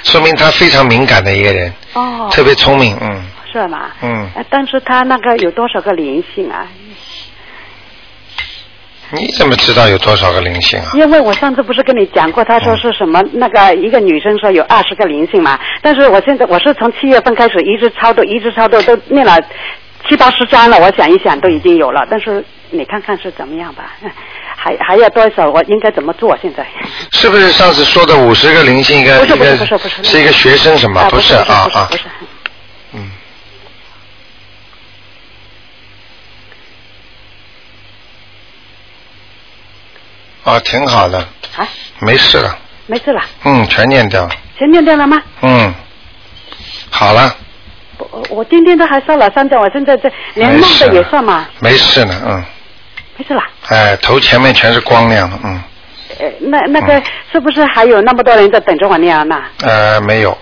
[0.02, 3.24] 说明他非常敏感的一个人，哦，特别聪明，嗯。
[3.52, 3.83] 是吗？
[4.02, 6.66] 嗯，呃但是他那个有多少个灵性啊？
[9.14, 10.90] 你怎么知道有多少个灵性啊？
[10.94, 19.38] 因为我上次不是跟你讲过，他说是什么那个一个女生说有二十个灵性嘛，但是我现在我是从七月份开始一直超度，一直超度都念了
[20.09, 23.92] 七八十章了，我想一想都已经有了，但是你看看是怎么样吧，
[24.57, 25.48] 还还要多少？
[25.50, 26.37] 我应该怎么做？
[26.42, 26.66] 现在
[27.12, 31.00] 是不是上次说的五十个灵性一个不是不是不是不是是一个学生什么？
[31.00, 32.27] 啊不是啊啊不是，嗯。
[40.44, 41.18] 哦，挺好的，
[41.57, 41.66] 啊，
[42.00, 44.22] 没事了，没事了，嗯，全念掉。
[44.24, 45.20] 了，全念掉了吗？
[45.42, 45.74] 嗯，
[46.90, 47.35] 好了，
[47.98, 51.48] 我我今天都还烧了三张，我现在这连梦的也算吗？
[51.61, 52.44] 没事呢，嗯，
[53.16, 53.42] 没事了。
[53.68, 55.62] 哎，头前面全是光亮的，嗯，
[56.18, 57.02] 呃，那那个
[57.33, 59.24] 是不是还有那么多人在等着我念啊？
[59.24, 60.37] 那呃，没有，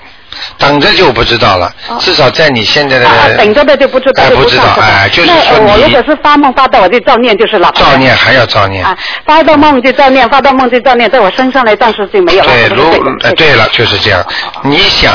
[0.59, 7.71] 等着就不知道了，至少在你现在的、啊，等着的就不知道，哎不知道哎就是说我如果是发梦发到，我就照念就是了。
[7.75, 12.51] 照念还要照念，啊，发到梦就照念，发到梦就照念，在我身上来暂时就没有了。
[12.51, 14.25] 对，如是呃对了，就是这样。
[14.63, 15.13] 你想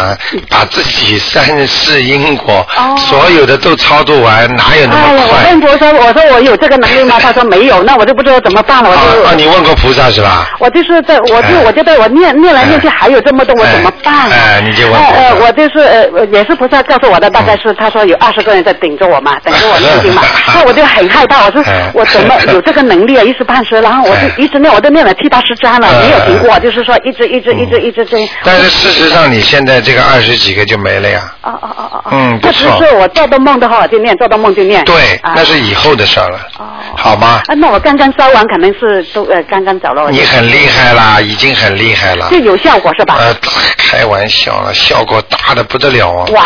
[0.50, 2.66] 把自己三世因果，
[2.98, 5.50] 所有的都超度完，哪有那哦哎，我？
[5.50, 7.18] 问佛说，我说我有这个能力吗？
[7.20, 9.24] 他说没有， 那我就不知道怎么办了，我啊就。
[9.24, 9.34] 啊！
[9.36, 10.50] 你问过菩萨是吧？
[10.60, 14.28] 我就是在，我就哎我觉得我念念来念去还有这么多，我怎么办啊？
[14.32, 20.22] 哎哎你就问哎呃，我就是呃，也是菩萨告诉我的，大概是他说有二十个人在顶着我嘛，等着我念经嘛，
[20.54, 23.24] 那我就很害怕，我说哎我怎么有这个能力啊？
[23.24, 28.30] 一时半时，然后我哎就一直念，我都念了七八十章了，哎没有停过，就是说一直一直一直一直这样。
[28.44, 31.32] 但是事实上，你现在这个二十几个就没了呀。
[31.44, 34.84] 哦哦哦哦哦，嗯不错是我做到梦的话，我就念；做到梦就念。
[34.86, 36.66] 对，啊那是以后的事儿了，哦
[36.96, 37.42] 好吗？
[37.48, 40.10] 啊，那我刚刚烧完，可能是都呃刚刚找了。
[40.12, 42.38] 你很厉害啦，已经很厉害了就。
[42.40, 43.18] 有效果是吧？
[43.20, 43.34] 呃，
[43.78, 46.26] 开玩笑了，效果大的不得了啊！
[46.34, 46.44] 哇！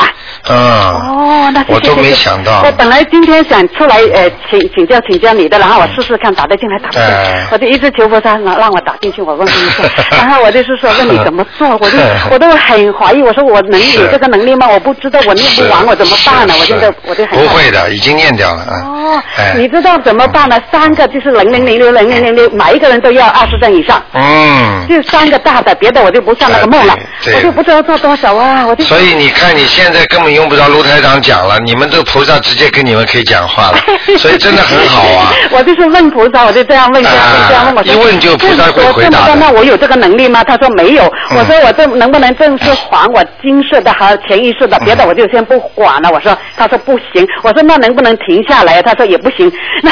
[0.49, 11.97] 嗯，我都没想到我本来今天想出来呃请请教请教你的，然后我试试看打得进来打不进，哎我就一直求菩萨让让我打进去，我问菩萨， 然后我就是说问你怎么做，我就
[12.32, 14.68] 我都很怀疑，我说我能有这个能力吗？
[14.70, 16.54] 我不知道我念不完，我怎么办呢？
[16.60, 18.82] 我现在我就很不会的，已经念掉了，嗯。
[18.82, 20.60] 哦哎，你知道怎么办呢？
[20.72, 24.02] 三个就是零零零六零零零六，每一个人都要二十张以上。
[24.14, 26.97] 嗯，就三个大的，别的我就不算那个梦了，
[27.36, 33.78] 我就不知道做多少啊，我就所以你看，你现在根本用不着卢台长讲了，你们这个菩萨直接跟你们可以讲话了，
[34.18, 35.34] 所以真的很好啊。
[35.52, 37.76] 我就是问菩萨，我就这样问，这样问，啊这样问。
[37.76, 40.44] 我一问就菩萨会回答的我这么多那我有这个能力吗？
[40.44, 41.04] 他说没有。
[41.32, 46.10] 嗯我说我这能不能正式还我今世的还有前一世的，别的我就先不管了。
[46.12, 47.26] 我说，他说不行。
[47.42, 48.82] 我说那能不能停下来？
[48.82, 49.52] 他说也不行。
[49.82, 49.92] 那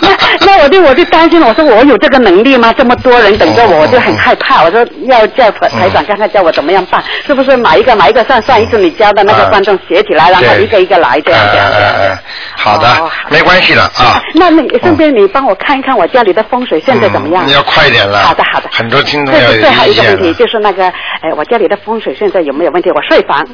[0.00, 0.16] 那
[0.46, 2.72] 那我就我就担心了，我说我有这个能力吗？
[2.76, 4.62] 这么多人等着我，哦我就很害怕。
[4.62, 12.22] 我说要叫台台长看看叫我怎么样办，是不是买一个买一个上上一次你教的那个啊观众写起来，然后一个一个来这样这样这样哎哎哎
[12.56, 14.22] 好的哦，没关系的啊。
[14.34, 17.44] 那你顺便你帮我看一看我家里的风水现在怎么样？
[17.44, 18.20] 嗯你要快点了。
[18.20, 18.68] 好的好的。
[18.72, 20.86] 很多听众要有最后一个问题，就是那个，
[21.20, 22.90] 哎，我家里的风水现在有没有问题？
[22.90, 23.46] 我睡房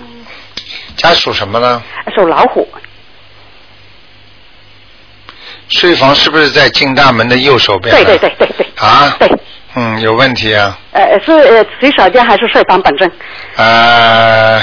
[0.96, 1.82] 家属什么呢？
[2.14, 2.66] 属老虎，
[5.68, 7.94] 睡房是不是在进大门的右手边？
[7.94, 8.34] 对对对。
[8.38, 8.66] 对对。
[8.76, 9.16] 啊？
[9.18, 9.28] 对。
[9.74, 10.76] 嗯，有问题啊。
[10.92, 13.10] 呃，是呃洗手间还是睡房本身？
[13.56, 14.60] 呃，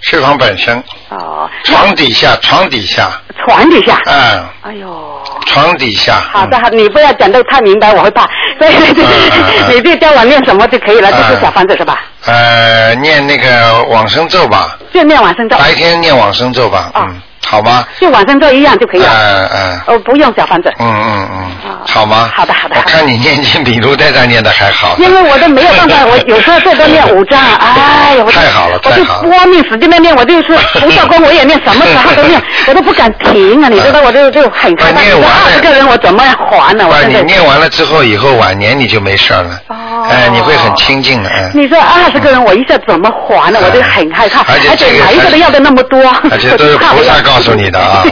[0.00, 1.48] 睡房本身，哦。
[1.64, 3.10] 床底下，床底下，
[3.44, 4.00] 床底下。
[4.06, 5.22] 嗯，哎呦。
[5.46, 6.14] 床底下。
[6.32, 8.26] 好的，好，你不要讲的太明白，我会怕。
[8.58, 12.02] 所以嗯 你就教我念什么就可以了，就是嗯小房子是吧？
[12.26, 17.86] 呃，念那个往生咒吧，就念往生咒，白天念往生咒吧，哦嗯，好吗？
[18.00, 19.08] 就晚上做一样就可以了。
[19.10, 20.72] 嗯嗯哦，不用小房子。
[20.78, 21.38] 嗯嗯嗯
[21.70, 22.30] 啊，好吗？
[22.34, 24.96] 好的好的我看你念经比卢台长念的还好。
[24.98, 35.00] 因为我都没有办法，我有时候最多念五张， 哎呀，我就太好了我就太好了搏命使劲的念，我就是不做工我也念，什么时候都念， 我都不敢停啊，你知道，我就就很害怕。
[35.00, 36.86] 念完了二十个人我怎么还呢？
[36.88, 36.96] 我。
[37.08, 39.50] 你念完了之后，以后晚年你就没事儿了。
[39.68, 39.76] 哦
[40.08, 41.50] 哎，你会很清静的，嗯。
[41.54, 43.58] 你说二十个人，我一下怎么还呢？
[43.64, 48.04] 我就很害怕，而且这个每一个都要的那么多，而且 都是菩萨告诉你的 啊，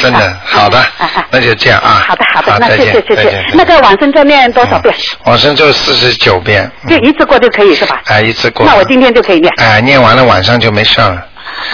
[0.00, 0.36] 真的。
[0.44, 2.02] 好的啊啊，那就这样啊。
[2.06, 3.44] 好的好的，那谢谢谢谢。
[3.54, 4.94] 那个往生咒念多少遍？
[5.24, 8.00] 往生咒四十九遍，就一次过就可以是吧？
[8.06, 8.66] 哎，一次过。
[8.66, 9.52] 那我今天就可以念。
[9.58, 11.26] 哎，念完了晚上就没事了，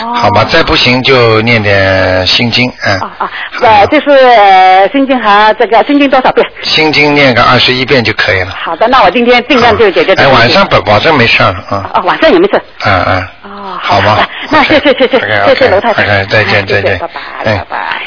[0.03, 0.45] 哦好吧？
[0.45, 2.99] 再不行就念点心经，嗯。
[3.01, 3.30] 啊啊，
[3.61, 6.47] 呃，就是呃心经和这个心经多少遍？
[6.62, 8.55] 心经念个二十一遍就可以了。
[8.64, 10.26] 好的，那我今天尽量就解决哎。
[10.28, 12.61] 晚上保保证没事儿啊，哦，晚上也没事。
[12.84, 13.28] 嗯嗯。
[13.77, 14.29] 哦，好吧。
[14.51, 16.24] 那谢谢谢谢谢谢楼太太。
[16.24, 16.99] 再见哎谢谢再见。
[16.99, 17.57] 拜拜哎。
[17.59, 18.03] 拜拜。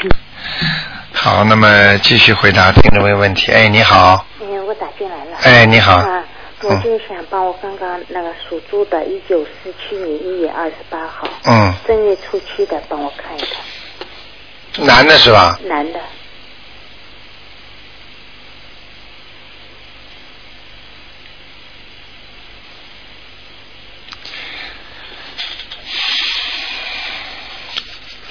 [1.12, 3.52] 好，那么继续回答听众朋友问题。
[3.52, 5.36] 哎，你好，嗯，我打进来了。
[5.42, 6.22] 哎，你好，啊，
[6.62, 15.58] 我嗯就想帮我刚刚那个属猪的，一九四七年一月二十八号，嗯，正月初七的，帮我看一看，男的是吧？
[15.64, 15.98] 男的，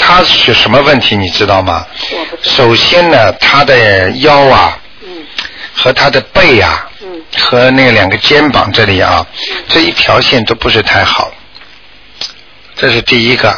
[0.09, 1.85] 他是什么问题你知道吗？
[2.41, 5.07] 首先呢，他的腰啊嗯
[5.71, 9.23] 和他的背啊嗯和那两个肩膀这里啊，
[9.67, 11.31] 这一条线都不是太好，
[12.75, 13.55] 这是第一个。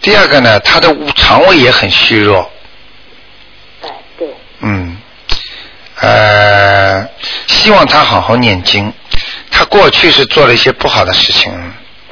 [0.00, 2.50] 第二个呢，他的肠胃也很虚弱，
[3.82, 3.88] 哎，
[4.18, 4.28] 对，
[4.60, 4.96] 嗯，
[6.00, 7.06] 呃，
[7.48, 8.90] 希望他好好念经。
[9.50, 11.52] 他过去是做了一些不好的事情，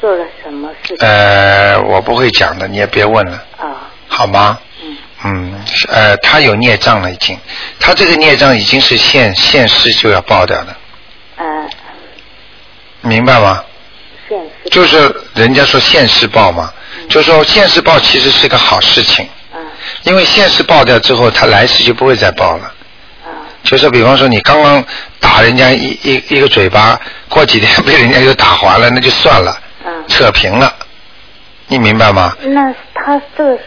[0.00, 1.06] 做了什么事情？
[1.06, 4.58] 呃，我不会讲的，你也别问了，啊，好吗？
[4.82, 4.96] 嗯。
[5.22, 7.38] 嗯，呃，他有孽障了已经，
[7.78, 10.74] 他这个孽障已经是现现世就要爆掉的，
[11.36, 11.44] 呃，
[13.02, 13.62] 明白吗？
[14.28, 14.70] 现实。
[14.70, 16.72] 就是人家说现世报嘛，
[17.08, 19.60] 就说现世报其实是个好事情，嗯
[20.04, 22.64] 因为现世报掉之后，他来世就不会再报了。
[23.24, 23.28] 啊。
[23.62, 24.82] 就是比方说你刚刚
[25.18, 26.98] 打人家一一一个嘴巴，
[27.28, 29.60] 过几天 被人家又打还了，那就算了，啊，
[30.10, 30.70] 扯平了，
[31.68, 32.36] 你明白吗？
[32.42, 33.58] 那他这个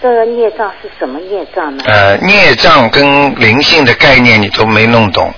[0.00, 1.82] 这个孽障是什么孽障呢？
[1.86, 5.34] 呃，孽障跟灵性的概念你都没弄懂。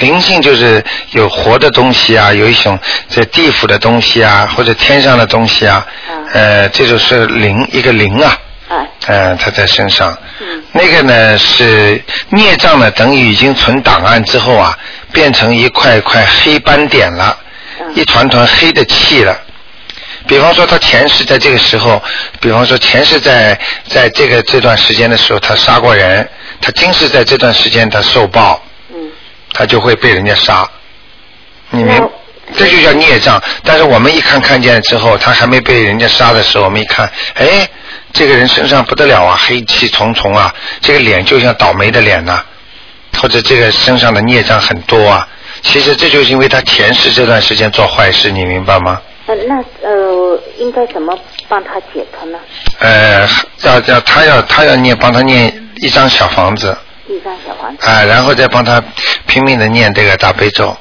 [0.00, 2.78] 灵性就是有活的东西啊，有一种
[3.08, 8.38] 在地府的东西啊，或者天上的东西啊，嗯呃，这就是灵，一个灵啊，
[8.68, 10.16] 嗯，呃，他在身上。
[10.40, 14.76] 嗯那个呢是孽障呢，等于已经存档案之后啊，
[15.12, 17.38] 变成一块块黑斑点了，
[17.80, 19.38] 嗯一团团黑的气了。
[20.26, 22.02] 比方说他前世在这个时候，
[22.40, 23.58] 比方说前世在
[23.88, 26.28] 在这个这段时间的时候，他杀过人，
[26.60, 29.10] 他今世在这段时间他受报，嗯
[29.52, 30.68] 他就会被人家杀。
[31.70, 32.08] 你明？
[32.56, 33.42] 这就叫孽障。
[33.62, 37.68] 但是我们一看看见之后，他还没被人家杀的时候，我们一看，哎，
[38.12, 42.44] 这个人身上不得了啊，黑气重重啊，这个脸就像倒霉的脸呐、
[43.18, 45.26] 或者这个身上的孽障很多啊。
[45.62, 49.00] 其实这就是因为他前世这段时间做坏事，你明白吗？
[49.34, 51.16] 呃那呃，应该怎么
[51.48, 52.38] 帮他解脱呢？
[52.80, 53.26] 呃，
[53.64, 56.76] 要要他要他要念帮他念一张小房子
[57.08, 58.82] 一张小房子，啊、然后再帮他
[59.26, 60.74] 拼命的念这个大悲咒。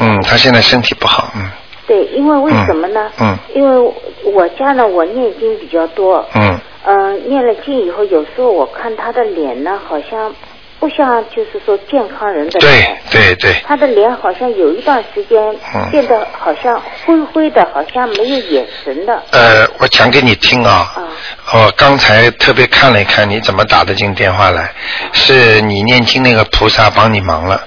[0.00, 1.48] 嗯，他现在身体不好，嗯
[1.86, 3.10] 对，因为为什么呢？
[3.20, 6.26] 嗯因为我家呢，我念经比较多。
[6.34, 6.58] 嗯
[6.88, 10.32] 嗯、念了经以后，有时候我看他的脸呢，好像
[10.78, 12.98] 不像就是说健康人的对脸。
[13.10, 15.40] 对对，他的脸好像有一段时间
[15.74, 19.22] 嗯变得好像灰灰的，好像没有眼神的。
[19.30, 21.08] 呃，我讲给你听啊，啊
[21.54, 24.70] 我刚才特别看了一看，你怎么打得进电话来？
[25.12, 27.66] 是你念经那个菩萨帮你忙了。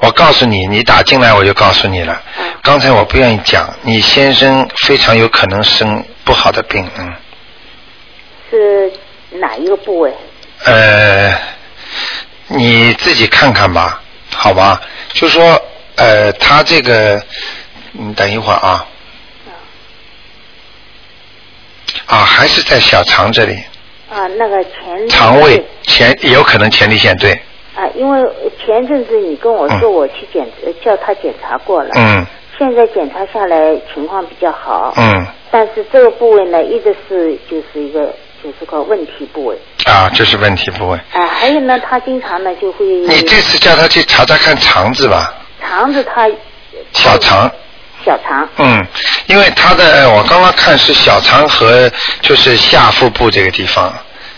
[0.00, 2.20] 我告诉你，你打进来我就告诉你了。
[2.62, 7.12] 刚才我不愿意讲，你先生非常有可能生不好的病，嗯。
[8.50, 8.92] 是
[9.38, 10.12] 哪一个部位？
[10.64, 11.32] 呃，
[12.48, 14.00] 你自己看看吧，
[14.32, 14.80] 好吧？
[15.12, 15.60] 就说
[15.96, 17.22] 呃，他这个，
[17.92, 18.86] 你等一会儿啊。
[22.06, 23.54] 啊，还是在小肠这里，
[24.10, 27.32] 啊，那个前肠胃前有可能前列腺对，
[27.74, 32.26] 啊，因为前阵子你跟我说我去检、呃叫他检查过了，嗯。
[32.56, 38.14] 现在检查下来情况比较好，嗯，但是这个部位呢一直是就是一个
[38.44, 40.98] 就是个问题部位，啊，这是问题部位。
[41.12, 45.32] 啊，还有呢，他经常呢就会你这次叫他去查查看肠子吧，
[45.62, 46.28] 肠子他
[46.92, 47.50] 小肠。
[48.04, 48.86] 小肠，嗯，
[49.28, 51.90] 因为他的我刚刚看是小肠和
[52.20, 53.90] 就是下腹部这个地方。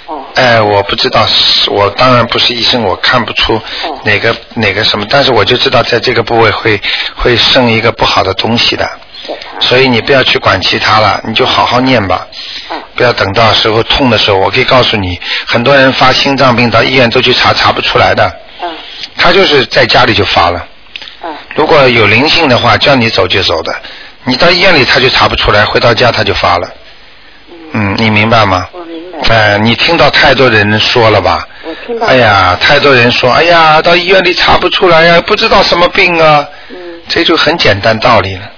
[0.06, 0.24] 哦。
[0.36, 6.80] 哎，我不知道，是我当然不是医生，我看不出哦哪个、哪个什么，但是我就知道在这个部位会
[7.16, 8.88] 会生一个不好的东西的，
[9.60, 12.26] 所以你不要去管其他了，你就好好念吧。
[12.68, 18.24] 啊不要等到时候痛的时候，我可以告诉你，很多人发心脏病到医院都去查，查不出来的。
[18.62, 18.68] 嗯
[19.18, 20.66] 他就是在家里就发了。
[21.22, 23.74] 嗯如果有灵性的话，叫你走就走的。
[24.24, 26.68] 你到医院里他就查不出来，回到家他就发了。
[27.72, 28.66] 嗯，你明白吗？
[28.72, 31.46] 我明白，哎、你听到太多人说了吧？
[31.64, 36.76] 我听到，哎，呀，太多人说，哎呀，到医院里查不出来呀，不知道什么病啊，嗯
[37.08, 38.50] 这就很简单道理了，嗯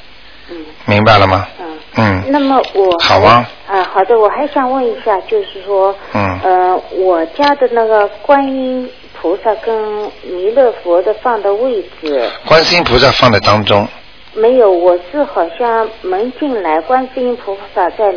[0.89, 1.47] 明白了吗？
[1.61, 1.67] 嗯。
[1.97, 8.89] 嗯那么我好啊啊，好的，我还想问一下，就是说，嗯呃，我家的那个观音
[9.21, 9.77] 菩萨跟
[10.23, 13.87] 弥勒佛的放的位置观世音菩萨放在当中，
[14.35, 18.15] 没有，我是好像门进来，观世音菩萨在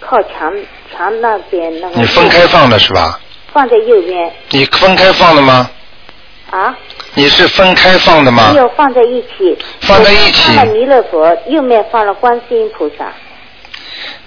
[0.00, 0.52] 靠墙
[0.92, 1.96] 墙那边那个。
[2.00, 3.20] 你分开放的是吧？
[3.52, 5.70] 放在右边你分开放的吗？
[6.50, 6.76] 啊？
[7.14, 8.58] 你是分开放的吗没？
[8.60, 9.58] 有放在一起。
[9.80, 13.12] 放在一起放了弥勒佛，右面放了观世音菩萨。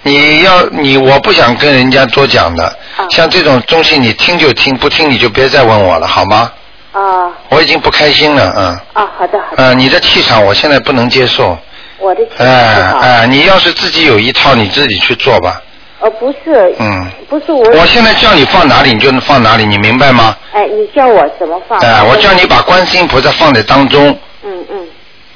[0.01, 2.65] 你要你，我不想跟人家多讲的，
[2.97, 6.51] 啊像这种东西你听就听，不听你就别再问我了，好吗？
[6.91, 9.63] 啊我已经不开心了，嗯，啊，好的好的。
[9.63, 11.57] 啊，你的气场我现在不能接受，
[11.97, 12.97] 我的情哎绪好。
[12.99, 15.59] 哎，你要是自己有一套，你自己去做吧，
[16.03, 17.09] 呃，不是，嗯。
[17.29, 17.63] 不是我。
[17.63, 20.35] 我现在叫你放哪里，你就能放哪里，你明白吗？
[20.51, 21.79] 哎，你叫我怎么放？
[21.79, 24.09] 哎，我叫你把观世音菩萨放在当中，
[24.43, 24.87] 嗯嗯，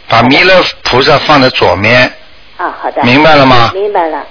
[0.10, 0.54] 把弥勒
[0.84, 2.12] 菩萨放在左面，
[2.58, 3.02] 啊，好的。
[3.04, 3.72] 明白了吗？
[3.74, 4.22] 明白了。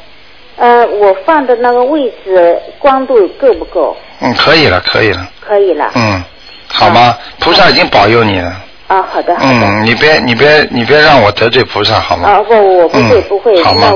[0.59, 3.97] 呃，我放的那个位置光度够不够？
[4.21, 5.91] 嗯，可以了，可以了，可以了。
[5.95, 6.23] 嗯，
[6.69, 7.17] 好吗？
[7.41, 8.55] 菩萨已经保佑你了，
[8.89, 9.49] 啊，好的好的。
[9.51, 12.29] 嗯，你别你别你别让我得罪菩萨，好吗？
[12.29, 13.93] 啊不，我不会嗯不会，好吗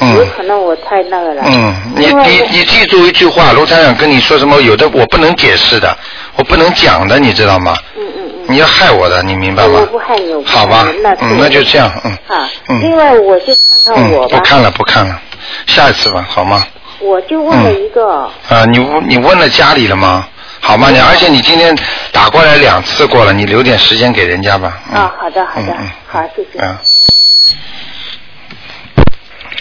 [0.00, 1.42] 嗯有可能我太那个了。
[1.46, 5.96] 嗯，你你你记住一句话，卢台长跟你说什么，有的我不能解释的，
[6.36, 7.74] 我不能讲的，你知道吗？
[7.96, 8.44] 嗯嗯嗯。
[8.48, 9.80] 你要害我的，你明白吗？
[9.80, 12.12] 我不害你，我不害好吧那，嗯，那就这样，嗯。
[12.28, 13.54] 啊，嗯另外我就
[13.84, 15.20] 看看我嗯，吧不，看了，不看了，
[15.66, 16.64] 下一次吧，好吗？
[17.00, 18.08] 我就问了一个，
[18.48, 20.26] 啊，你问你问了家里了吗？
[20.66, 20.88] 好吗？
[20.90, 21.76] 你而且你今天
[22.10, 24.80] 打过来两次过了，你留点时间给人家吧。
[24.90, 25.76] 嗯、啊，好的好的
[26.08, 26.58] 好，谢谢。
[26.58, 26.78] 嗯。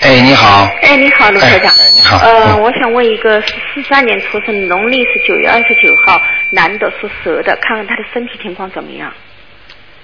[0.02, 0.70] 哎，你好。
[0.82, 1.74] 哎，你好，卢科长。
[1.74, 9.12] 哎哎你好呃，嗯我想问一个四三年出生，农历是九月二十九号，男的，属蛇的，看看他的身体情况怎么样？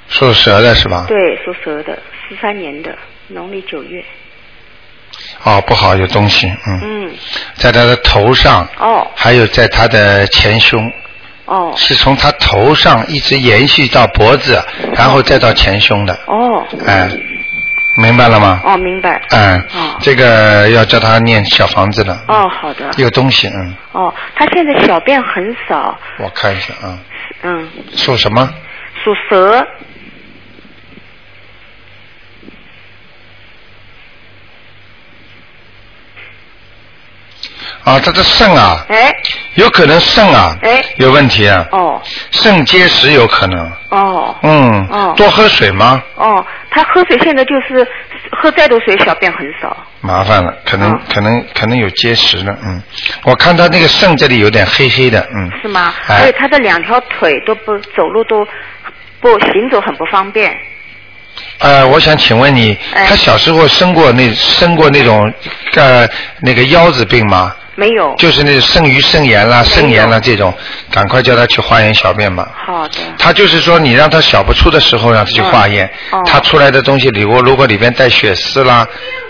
[0.09, 1.05] 属蛇的是吧？
[1.07, 1.97] 对，属蛇的，
[2.27, 2.97] 四三年的，
[3.27, 4.03] 农历九月。
[5.43, 7.11] 哦，不好，有东西，嗯，嗯，
[7.59, 10.91] 在他的头上，哦还有在他的前胸，
[11.45, 14.61] 哦是从他头上一直延续到脖子，
[14.95, 17.09] 然后再到前胸的，哦哎，
[17.97, 18.61] 明白了吗？
[18.63, 19.21] 哦，明白。
[19.31, 22.23] 嗯哦，这个要叫他念小房子了。
[22.27, 22.89] 哦，好的。
[22.97, 26.97] 有东西，嗯，哦，他现在小便很少，我看一下啊，
[27.43, 28.49] 嗯，属什么？
[29.03, 29.67] 属蛇。
[37.89, 39.11] 啊，他的肾啊，哎。
[39.55, 40.83] 有可能肾啊，哎。
[40.97, 42.01] 有问题啊，哦。
[42.31, 44.35] 肾结石有可能，哦。
[44.43, 45.13] 嗯，哦。
[45.17, 46.01] 多喝水吗？
[46.15, 47.85] 哦，他喝水现在就是
[48.31, 49.75] 喝再多水，小便很少。
[50.01, 52.81] 麻烦了，可能、哦可能可能有结石了，嗯，
[53.23, 55.93] 我看他那个肾这里有点黑黑的，嗯，是吗？
[56.07, 56.31] 哎。
[56.33, 58.47] 他的两条腿都不走路都
[59.19, 60.55] 不行走很不方便。
[61.59, 65.31] 呃，我想请问你，哎他小时候生过那生过那种
[65.75, 66.07] 呃
[66.41, 67.53] 那个腰子病吗？
[67.75, 68.13] 没有。
[68.17, 70.53] 就是那肾盂肾炎啦、肾炎啦这种，
[70.91, 72.49] 赶快叫他去化验小便吧。
[72.65, 72.95] 好的。
[73.17, 78.85] 他就是说，你让他小不出的时候让他去化验，嗯哦他出来的东西里，如果如果里边带血丝啦，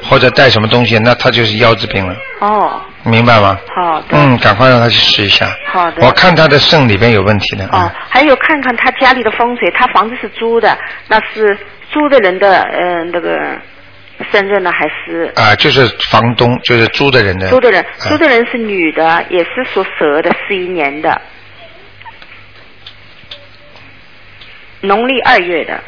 [0.10, 2.16] 或者带什么东西，那他就是腰子病了。
[2.40, 3.58] 哦明白吗？
[3.76, 4.06] 好的。
[4.12, 5.50] 嗯，赶快让他去试一下。
[5.72, 6.06] 好的。
[6.06, 7.66] 我看他的肾里边有问题的。
[7.72, 10.78] 哦，还有看看他家里的风水，他房子是租的，
[11.08, 11.58] 那是
[11.92, 13.60] 租的人的呃那个
[14.32, 17.48] 身份呢，还是啊，就是房东，就是租的人的。
[17.50, 21.22] 租的人，啊租的人是女的，也是属蛇的，四一年的，
[24.82, 25.80] 农历二月的。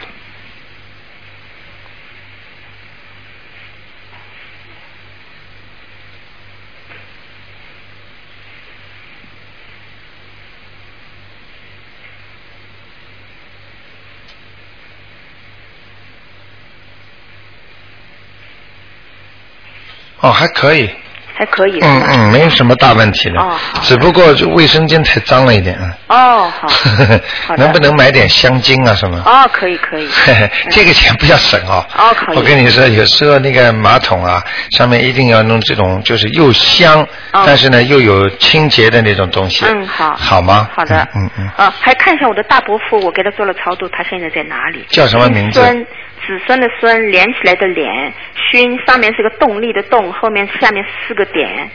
[20.21, 20.89] 哦，还可以。
[21.33, 21.79] 还可以。
[21.81, 23.41] 嗯嗯，没有什么大问题的。
[23.41, 25.75] 哦只不过就卫生间太脏了一点。
[25.81, 26.67] 嗯哦，好。
[27.57, 29.17] 能不能买点香精啊什么？
[29.25, 30.07] 哦，可以可以。
[30.69, 31.83] 这个钱不要省哦。
[31.97, 32.37] 哦，可以。
[32.37, 34.43] 我跟你说，有时候那个马桶啊，
[34.77, 39.65] 上面一定要弄这种，就是又香，但是呢又有清洁的那种东西。
[39.65, 40.15] 嗯，好。
[40.15, 40.69] 好吗？
[40.75, 41.07] 好的。
[41.15, 41.49] 嗯嗯。
[41.57, 44.85] 啊，还看一下我的大伯父，我给他做了超度，他现在在哪里？
[44.89, 45.87] 叫什么名字孙，
[46.25, 48.13] 子孙的孙，连起来的连，
[48.51, 51.69] 勋上面是个动力的动，后面下面四个点，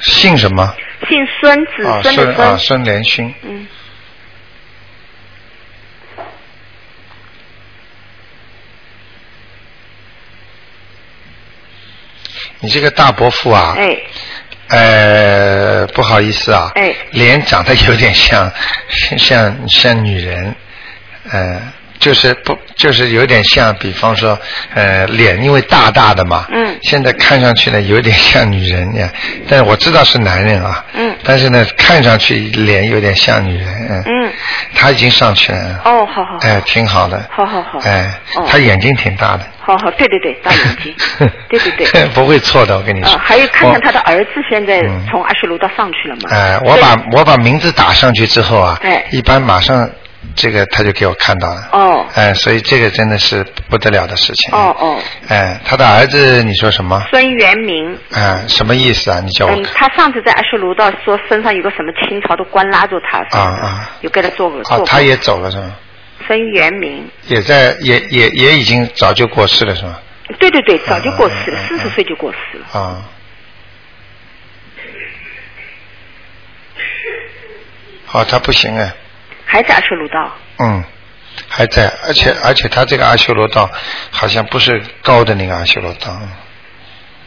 [0.00, 0.74] 姓什么？
[1.08, 3.32] 姓孙，子啊，孙啊，孙连勋。
[3.42, 3.66] 嗯。
[12.60, 13.96] 你这个大伯父啊，哎，
[14.68, 18.52] 呃，不好意思啊，哎，脸长得有点像
[19.16, 20.56] 像像女人，
[21.30, 21.60] 呃，
[21.98, 24.38] 就是不就是有点像，比方说
[24.74, 29.08] 呃脸因为大大的嘛，嗯，现在看上去呢有点像女人呀，
[29.48, 34.32] 但是我知道是男人啊，嗯，但是呢看上去脸有点像女人，嗯，嗯，
[34.74, 40.94] 他已经上去了，哦，好好，哎，挺好的，好好好，哎哦，他眼睛挺大的，好好，对对对，大眼睛，
[41.48, 45.04] 对 对对， 不会错的，我跟你说，啊，还有看看他的儿子现在嗯。
[45.10, 46.30] 从二十楼到上去了嘛？
[46.30, 49.88] 哎，我把我把名字打上去之后啊，哎一般马上
[50.38, 51.68] 这个他就给我看到了。
[51.72, 52.06] 哦。
[52.14, 54.54] 哎，所以这个真的是不得了的事情。
[54.54, 57.04] 哦哦，哎，他的儿子你说什么？
[57.10, 59.20] 孙元明，哎，什么意思啊？
[59.20, 65.74] 你叫我，他上次在二十楼道说身上有个什么清朝的官拉住他，啊啊有给他做过，做啊，他也走了是吗？
[66.26, 69.98] 孙元明，也在也也也已经早就过世了是吗？
[70.38, 72.80] 对对对，早就过世了，四十岁就过世了。
[72.80, 73.02] 啊。
[78.12, 78.92] 哦，他不行哎，
[79.50, 80.84] 还在阿修罗道，嗯，
[81.48, 83.68] 还在，而且而且他这个阿修罗道
[84.10, 86.14] 好像不是高的那个阿修罗道，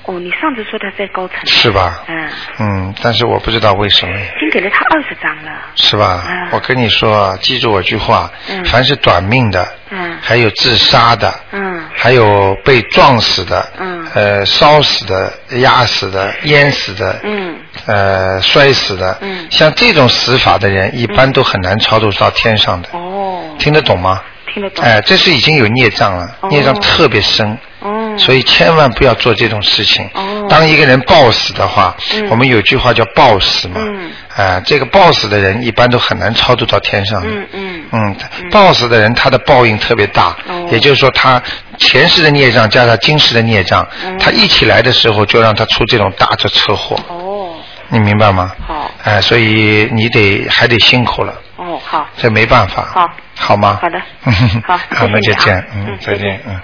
[0.06, 2.04] 哦，你上次说他在高层，是吧？
[2.08, 2.30] 嗯，
[2.60, 6.24] 嗯，但是我不知道为什么，已经给了他二十张了，是吧？
[6.28, 6.48] 嗯。
[6.52, 8.66] 我跟你说啊，记住我句话，嗯。
[8.66, 10.18] 凡是短命的，嗯。
[10.22, 11.84] 还有自杀的，嗯。
[11.94, 14.08] 还有被撞死的，嗯。
[14.14, 17.56] 呃，烧死的、压死的、淹死的，嗯。
[17.86, 19.48] 呃，摔死的，嗯。
[19.52, 24.20] 像这种死法的人，一般都很难超度到天上的，哦，听得懂吗？
[24.52, 26.50] 听得懂，哎、这是已经有孽障了，哦。
[26.50, 30.10] 孽障特别深，哦，所以千万不要做这种事情。
[30.14, 30.48] 哦。
[30.50, 32.30] 当一个人暴死的话，嗯。
[32.30, 34.12] 我们有句话叫暴死嘛，嗯。
[34.36, 37.28] 啊、这个暴死的人一般都很难超度到天上的。
[37.30, 37.86] 嗯嗯。
[37.92, 38.16] 嗯，
[38.52, 40.68] 暴死的人他的报应特别大，哦。
[40.72, 41.42] 也就是说他
[41.78, 47.56] 前世的孽障加上今世的孽障，嗯他一起来的时候就让他出这种大的车祸，哦。
[47.90, 48.52] 你明白吗？
[48.66, 52.84] 好，哎、所以你得还得辛苦了，哦好，这没办法。
[52.94, 53.06] 好，
[53.38, 53.78] 好吗？
[53.82, 54.00] 好的。
[54.96, 56.58] 好，那就这样，嗯嗯，再见，嗯。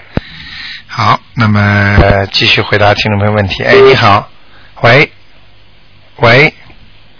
[0.88, 1.60] 好，那么
[2.02, 3.62] 呃继续回答听众朋友问题。
[3.62, 4.28] 哎，你好，
[4.82, 5.08] 喂，
[6.16, 6.52] 喂，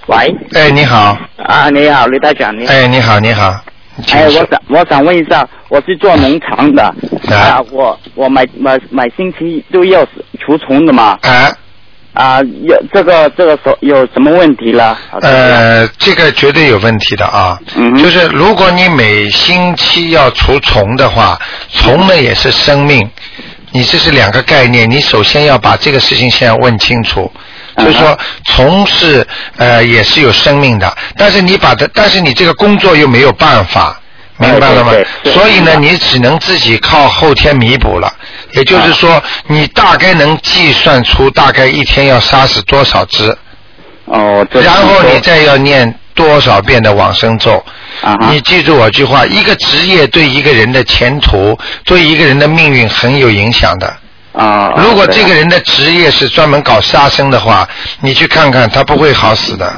[0.06, 2.72] 喂，哎，你好，啊，你好，李大讲，你好。
[2.72, 3.60] 哎，你好，你好，
[4.10, 6.82] 哎，我想我想问一下，我是做农场的，
[7.30, 7.36] 啊。
[7.36, 10.04] 啊，我我买买买星期都要
[10.40, 11.52] 除虫的嘛，啊，
[12.14, 14.98] 啊，有这个这个手有什么问题了？
[15.20, 17.56] 呃，这个绝对有问题的啊。
[17.76, 21.38] 嗯就是如果你每星期要除虫的话，
[21.70, 23.08] 虫呢也是生命，
[23.72, 24.90] 你这是两个概念。
[24.90, 27.30] 你首先要把这个事情先要问清楚。
[27.34, 27.38] 嗯
[27.78, 29.24] 就是说，从事
[29.56, 34.00] 呃也是有生命的，但是你把它，但是你这个工作又没有办法，
[34.36, 34.92] 明白了吗
[35.24, 38.12] 所以呢，你只能自己靠后天弥补了。
[38.50, 43.36] 也就是说，你大概能计算出大概一天要杀死多少只。
[44.06, 47.64] 哦，这然后你再要念多少遍的往生咒。
[48.00, 53.96] 啊哈你记住我句话，一个职业对一个人的前途、对一个人的命运很有影响的。
[54.32, 57.68] 啊，如果这个人的职业是专门搞杀生的话，
[58.00, 59.72] 你去看看，他不会好死的。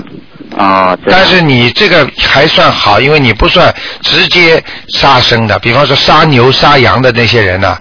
[0.56, 3.72] 啊，但是你这个还算好，因为你不算
[4.02, 7.78] 直接杀生的，比方说杀牛、杀羊的那些人呢、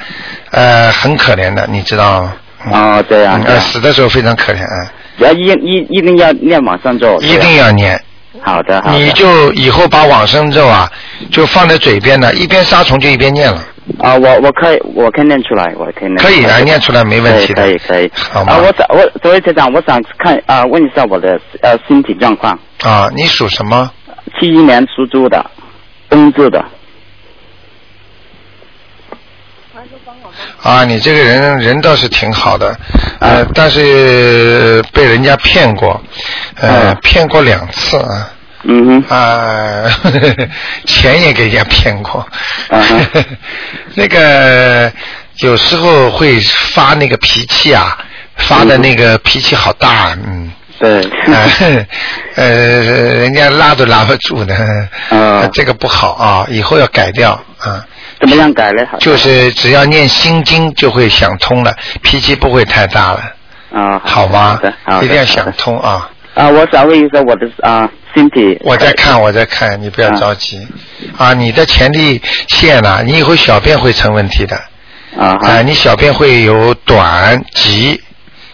[0.51, 2.34] 呃，很可怜的，你知道吗？
[2.66, 7.20] 嗯哦，这样嗯，这样呃死的时候非常可怜，啊，要一一一定要念往上咒。
[7.22, 7.99] 一定要念。
[8.41, 8.97] 好的好的。
[8.97, 10.89] 你就以后把往生咒啊，
[11.31, 13.63] 就放在嘴边呢，一边杀虫就一边念了。
[13.99, 16.17] 啊，我我可以，我可以念出来，我可以念。
[16.17, 17.63] 可以啊，念出来没问题的。
[17.63, 18.11] 可以可以。
[18.13, 22.57] 好吗啊，我想我作为台长，我想看啊，问一下我的呃身体状况。
[22.83, 23.89] 啊，你属什么？
[24.39, 25.43] 七一年属猪的，
[26.09, 26.63] 冬至的。
[30.61, 32.77] 啊，你这个人人倒是挺好的，
[33.19, 36.01] 呃，但是被人家骗过，
[36.59, 38.30] 呃，骗过两次啊。
[38.63, 39.15] 嗯哼。
[39.15, 39.89] 啊，
[40.86, 42.27] 钱也给人家骗过。
[42.69, 43.07] 嗯
[43.95, 44.91] 那个
[45.38, 47.97] 有时候会发那个脾气啊，
[48.36, 50.51] 发的那个脾气好大，嗯。
[50.77, 51.01] 对。
[51.34, 51.47] 啊，
[52.36, 52.45] 呃，
[53.21, 54.55] 人家拉都拉不住的，
[55.09, 57.86] 啊，这个不好啊，以后要改掉啊。
[58.20, 58.86] 怎么样改呢？
[58.99, 63.22] 就是只要念心经就会想通了，脾气不会太大了，
[63.72, 64.59] 啊，好吗？
[65.01, 66.09] 一定要想通啊！
[66.34, 68.57] 啊，我想问一下我的啊身体。
[68.61, 70.67] 我在看，我在看，你不要着急
[71.17, 71.34] 啊！
[71.34, 74.55] 你的前列腺呢，你以后小便会成问题的
[75.17, 75.61] 啊啊！
[75.61, 78.01] 你小便会有短急、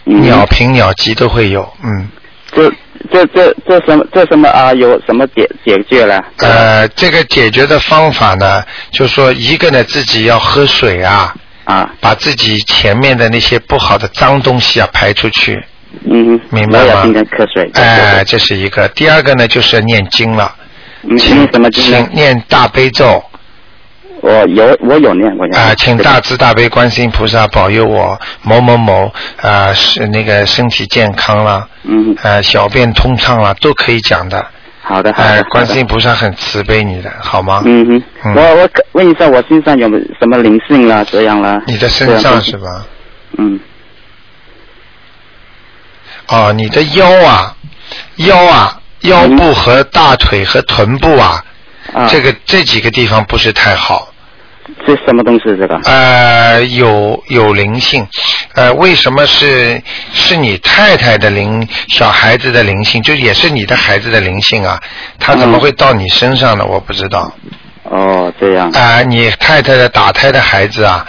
[0.04, 2.08] 尿频、尿急都会有，嗯。
[2.52, 2.72] 这
[3.12, 4.72] 这这这什么这什么啊？
[4.74, 6.22] 有什么解解决了？
[6.38, 11.34] 呃，这个解决的方法呢，就说一个呢，自己要喝水啊，
[11.64, 15.58] 啊，把自己前面的那些不好的脏东西啊排出去，
[16.10, 17.14] 嗯，明白吗我要天？
[17.14, 17.70] 天喝水。
[17.74, 18.88] 哎、这是一个。
[18.88, 20.54] 第二个呢，就是念经了，
[21.02, 21.18] 念
[21.52, 23.22] 什么经请念大悲咒。
[24.26, 25.56] 我有我有念，我有。
[25.56, 34.44] 啊、请大慈大悲观世音菩萨保佑我某某某啊、是那个身体健康了，嗯，呃，小便通畅了，都可以讲的。
[34.82, 35.44] 好的好哎、的。
[35.44, 37.62] 观世音菩萨很慈悲你的，好吗？
[37.64, 41.04] 嗯哼，嗯我我可问一下，我身上有没有什么灵性啦？
[41.08, 41.62] 这样啦？
[41.68, 42.84] 你的身上是吧？
[43.38, 43.60] 嗯。
[46.28, 47.56] 哦，你的腰啊，
[48.16, 51.44] 腰啊，腰部和大腿和臀部啊，
[51.94, 54.08] 啊这个这几个地方不是太好。
[54.86, 55.44] 是什么东西？
[55.58, 55.76] 这个？
[55.84, 58.06] 呃，有有灵性，
[58.54, 59.80] 呃，为什么是
[60.12, 64.80] 是你太太的灵，小孩子的灵性，就也是你的孩子的灵性啊？
[65.18, 66.64] 他怎么会到你身上呢？
[66.64, 67.32] 我不知道。
[67.84, 68.70] 哦，这样。
[68.72, 71.06] 啊、你太太的打胎的孩子啊，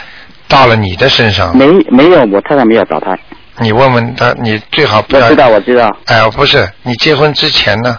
[0.48, 1.58] 到了你的身上。
[1.58, 3.18] 没没有，我太太没有打胎。
[3.60, 5.26] 你问问他，你最好不要。
[5.26, 5.98] 我知道，我知道。
[6.06, 7.98] 哎、不是，你结婚之前呢？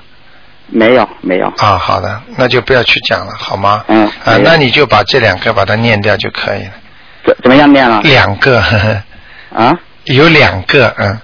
[0.68, 1.46] 没有，没有。
[1.58, 3.84] 啊，好的，那就不要去讲了，好吗？
[3.88, 4.06] 嗯。
[4.24, 6.70] 啊，那你就把这两个把它念掉就可以了。
[7.24, 8.00] 怎怎么样念啊？
[8.04, 8.60] 两个。
[8.60, 9.02] 呵 呵
[9.64, 9.78] 啊？
[10.04, 11.18] 有两个，嗯。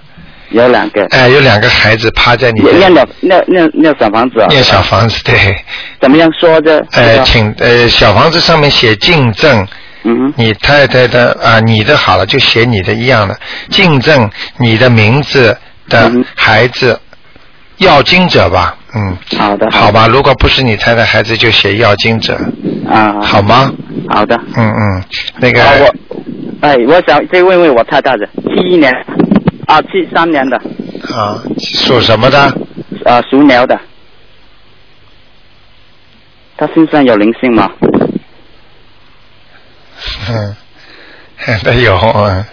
[0.49, 1.05] 有两个。
[1.11, 4.47] 哎，有两个孩子趴在你念了念念念小房子啊？
[4.49, 5.63] 念小房子，对。
[5.99, 6.85] 怎么样说的？
[6.91, 9.67] 呃，请呃，小房子上面写敬正。
[10.07, 13.35] 嗯你太太的啊，你的好了，就写你的一样的，
[13.71, 14.29] 敬赠
[14.59, 15.57] 你的名字
[15.89, 16.99] 的孩子，
[17.77, 19.17] 要经者吧，嗯。
[19.37, 19.69] 好的。
[19.71, 22.37] 好吧，如果不是你太太孩子，就写要经者。
[22.89, 23.19] 啊。
[23.21, 23.71] 好吗？
[24.09, 24.35] 好的。
[24.55, 25.03] 嗯嗯，
[25.39, 25.63] 那个。
[25.63, 26.17] 啊我，
[26.61, 28.91] 哎，我想再问问我太太的，七一年
[29.67, 30.57] 啊，七三年的。
[31.13, 32.39] 啊，属什么的？
[33.05, 33.79] 啊，属牛的。
[36.57, 37.69] 他身上有灵性吗？
[40.29, 40.55] 嗯，
[41.63, 42.45] 他有，嗯，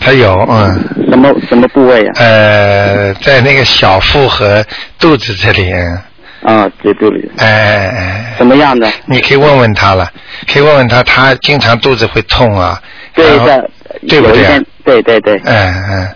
[0.00, 0.84] 他有，嗯。
[1.10, 2.12] 什么什么部位啊？
[2.16, 4.64] 呃，在那个小腹和
[4.98, 5.72] 肚子这里。
[6.42, 7.30] 啊，这肚里。
[7.38, 8.34] 哎哎哎。
[8.38, 8.90] 什么样的？
[9.06, 10.10] 你可以问问他了，
[10.52, 12.80] 可以问问他，他经常肚子会痛啊。
[13.14, 13.62] 对然
[14.08, 14.62] 对不对？
[14.84, 15.40] 对对对。
[15.44, 16.08] 嗯嗯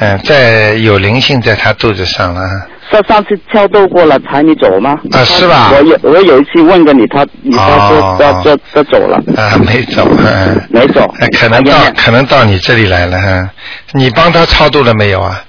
[0.00, 2.42] 嗯，在有灵性在他肚子上了。
[2.90, 4.98] 上上次敲豆过了，才你走吗？
[5.12, 9.16] 啊是吧我有我有一次问过你，他你说他这这走了。
[9.36, 10.60] 啊，没走，嗯。
[10.70, 11.02] 没走。
[11.20, 13.50] 呃可能到可能到你这里来了，嗯。
[13.92, 15.42] 你帮他超度了没有啊？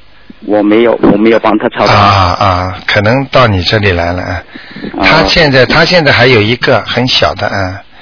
[0.46, 1.92] 我没有，我没有帮他超度。
[1.92, 4.44] 啊啊，可能到你这里来了，啊。
[5.04, 7.48] 他现在他现在还有一个很小的，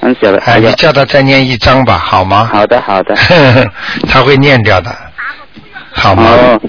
[0.02, 0.10] 嗯。
[0.10, 0.38] 很小的。
[0.46, 2.50] 哎，你叫他再念一张吧，好吗？
[2.52, 3.16] 好的好的。
[4.08, 4.96] 他会念掉的，
[5.92, 6.24] 好吗？
[6.30, 6.62] 哦，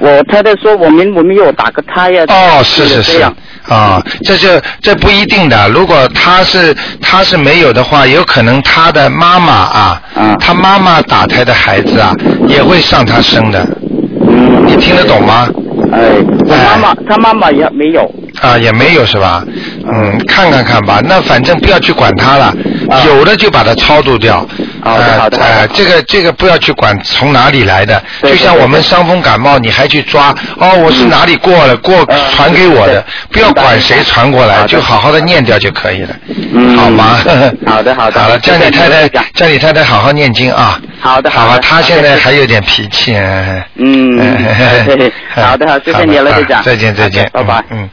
[0.00, 2.24] 我太太说我们我们有打个胎呀。
[2.28, 3.22] 哦，是是是
[3.68, 4.48] 啊，这就
[4.80, 5.68] 这不一定的。
[5.70, 10.02] 如果他是他是没有的话，有可能他的妈妈啊，
[10.38, 12.12] 他妈妈打胎的孩子啊，
[12.46, 13.66] 也会上他生的。
[14.28, 14.64] 嗯。
[14.66, 15.48] 你听得懂吗？
[15.92, 16.16] 哎，
[16.48, 18.08] 他妈妈他妈妈也没有。
[18.40, 19.42] 啊，也没有是吧？
[19.90, 21.00] 嗯，看看看吧。
[21.04, 22.54] 那反正不要去管他了，
[23.06, 24.46] 有的就把它超度掉。
[24.82, 36.14] 好的好的呃，这个这个不要去管从哪里来的，就像我们伤风感冒，你还去抓哦，我是哪里过了过传给我的，不要管谁传过来，就好好的念掉就可以了，
[36.76, 37.18] 好吗？
[37.66, 38.20] 好 的好的。
[38.20, 40.80] 好 了，叫你太太叫你太太好好念经啊。
[41.00, 41.60] 好的，好吧，的。
[41.60, 43.16] 他现在还有点脾气。
[43.16, 46.62] 嗯嗯， 好的，好，谢谢你，了队长。
[46.62, 47.62] 再见，再见，拜拜。
[47.70, 47.88] 嗯。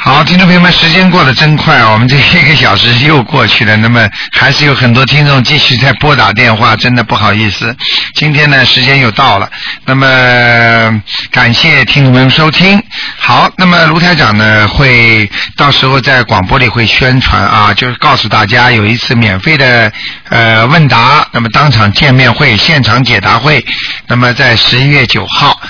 [0.00, 1.90] 好，听众朋友们，时间过得真快啊！
[1.90, 7.76] 我们这一个小时又过去了，那么还是有很多听众继续在拨打电话，真的不好意思。
[8.14, 9.50] 今天呢，时间又到了，
[9.84, 12.80] 那么感谢听众朋友收听。
[13.18, 19.92] 好，那么卢台长呢，会到时候在广播里会宣传啊，就是告诉大家有一次免费的
[20.28, 23.64] 呃问答，那么当场见面会、现场解答会，
[24.06, 25.60] 那么在十一月九号，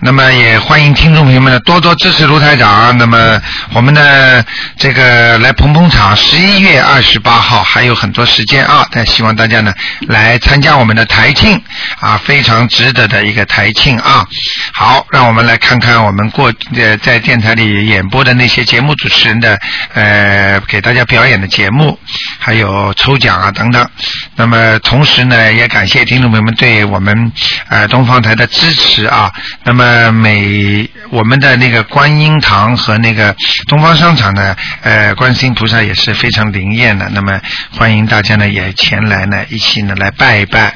[0.00, 2.96] 那么也欢迎听众朋友们呢多多支持卢台长。
[2.98, 3.40] 那么
[3.72, 4.44] 我们呢
[4.76, 9.72] 这个来捧捧场，十一月二十八号还有很多时间啊，但希望大家呢
[10.08, 11.60] 来参加我们的台庆
[12.00, 14.24] 啊，非常值得的一个台庆啊。
[14.72, 19.58] 好，让我们来看看我们过呃在电台里演播的那些节目主持人的
[19.94, 21.98] 呃给大家表演的节目，
[22.38, 23.88] 还有抽奖啊等等。
[24.36, 27.32] 那么同时呢，也感谢听众朋友们对我们
[27.68, 29.32] 呃东方台的支持啊。
[29.64, 33.34] 那么每我们的那个观音堂和那个
[33.66, 37.08] 东方商场呢，呃，观世音菩萨也是非常灵验的。
[37.12, 37.40] 那么
[37.76, 40.72] 欢迎大家呢也前来呢一起呢来拜一拜。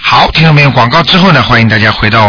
[0.00, 2.20] 好，听众朋友，广告之后呢，欢迎大家回到。